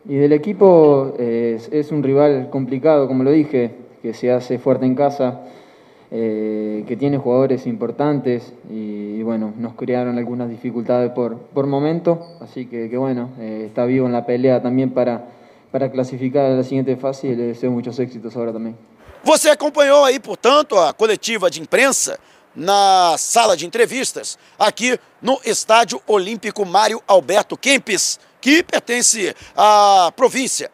Y 0.06 0.16
del 0.16 0.32
equipo 0.32 1.14
eh, 1.18 1.54
es, 1.56 1.68
es 1.70 1.92
un 1.92 2.02
rival 2.02 2.48
complicado, 2.50 3.06
como 3.06 3.22
lo 3.22 3.30
dije, 3.30 3.70
que 4.02 4.14
se 4.14 4.32
hace 4.32 4.58
fuerte 4.58 4.86
en 4.86 4.94
casa, 4.94 5.42
eh, 6.10 6.84
que 6.88 6.96
tiene 6.96 7.18
jugadores 7.18 7.66
importantes 7.66 8.54
y, 8.70 9.22
bueno, 9.22 9.52
nos 9.58 9.74
crearon 9.74 10.16
algunas 10.16 10.48
dificultades 10.48 11.10
por, 11.10 11.36
por 11.36 11.66
momento, 11.66 12.24
así 12.40 12.64
que, 12.64 12.96
bueno, 12.96 13.28
está 13.38 13.84
vivo 13.84 14.06
en 14.06 14.12
la 14.12 14.24
pelea 14.24 14.62
también 14.62 14.90
para, 14.90 15.26
para 15.70 15.88
classificar 15.88 16.46
a 16.46 16.54
la 16.56 16.62
siguiente 16.62 16.96
fase 16.96 17.26
e 17.26 17.34
le 17.34 17.46
deseo 17.48 17.70
muchos 17.70 17.98
éxitos 17.98 18.36
ahora 18.36 18.52
também. 18.52 18.76
Você 19.22 19.50
acompanhou 19.50 20.04
aí, 20.04 20.18
portanto, 20.20 20.78
a 20.78 20.92
coletiva 20.92 21.50
de 21.50 21.60
imprensa 21.60 22.18
na 22.54 23.16
sala 23.18 23.56
de 23.56 23.66
entrevistas 23.66 24.38
aqui 24.58 24.98
no 25.20 25.40
Estádio 25.44 26.00
Olímpico 26.06 26.64
Mário 26.64 27.02
Alberto 27.06 27.56
Kempis, 27.56 28.18
que 28.40 28.62
pertence 28.62 29.34
à 29.56 30.12
província 30.16 30.70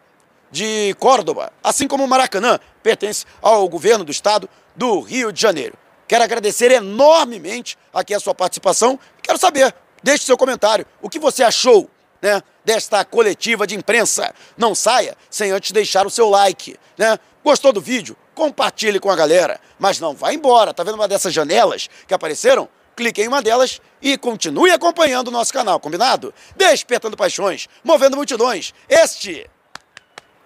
de 0.51 0.95
Córdoba, 1.01 1.53
assim 1.63 1.89
como 1.89 2.07
Maracanã 2.07 2.59
pertence 2.83 3.27
ao 3.43 3.69
governo 3.69 4.05
do 4.05 4.13
estado 4.13 4.49
do 4.77 5.01
Rio 5.01 5.33
de 5.33 5.41
Janeiro. 5.41 5.77
Quero 6.07 6.23
agradecer 6.23 6.71
enormemente 6.71 7.77
aqui 7.93 8.15
a 8.15 8.21
sua 8.21 8.35
participação. 8.35 8.99
Quero 9.23 9.39
saber, 9.39 9.75
deixe 10.03 10.25
seu 10.25 10.37
comentário, 10.37 10.87
o 11.03 11.09
que 11.09 11.19
você 11.19 11.43
achou 11.43 11.91
né, 12.25 12.43
desta 12.65 13.05
coletiva 13.05 13.67
de 13.67 13.77
imprensa. 13.77 14.35
Não 14.57 14.75
saia 14.75 15.15
sem 15.29 15.51
antes 15.51 15.73
deixar 15.73 16.07
o 16.07 16.11
seu 16.11 16.31
like. 16.31 16.75
Né? 16.97 17.19
Gostou 17.45 17.71
do 17.71 17.83
vídeo? 17.83 18.17
Compartilhe 18.35 18.99
com 18.99 19.11
a 19.11 19.15
galera. 19.15 19.61
Mas 19.79 20.01
não 20.01 20.15
vá 20.15 20.33
embora. 20.33 20.73
Tá 20.73 20.83
vendo 20.83 20.95
uma 20.95 21.07
dessas 21.07 21.35
janelas 21.35 21.89
que 22.09 22.15
apareceram? 22.15 22.67
Clique 22.97 23.21
em 23.21 23.29
uma 23.29 23.43
delas 23.43 23.79
e 24.01 24.17
continue 24.17 24.71
acompanhando 24.71 25.29
o 25.29 25.31
nosso 25.31 25.53
canal, 25.53 25.79
combinado? 25.79 26.33
Despertando 26.57 27.17
paixões, 27.17 27.69
movendo 27.83 28.17
multidões. 28.17 28.73
Este 28.89 29.51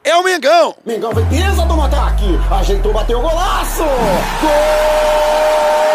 é 0.02 0.16
o 0.16 0.24
Mengão. 0.24 0.74
Mengão 0.84 1.12
vem 1.12 1.28
pesa 1.28 1.64
do 1.64 1.80
ataque. 1.80 2.24
Ajeitou, 2.50 2.92
bateu 2.92 3.18
o 3.18 3.22
golaço. 3.22 3.84
Gol! 4.40 5.87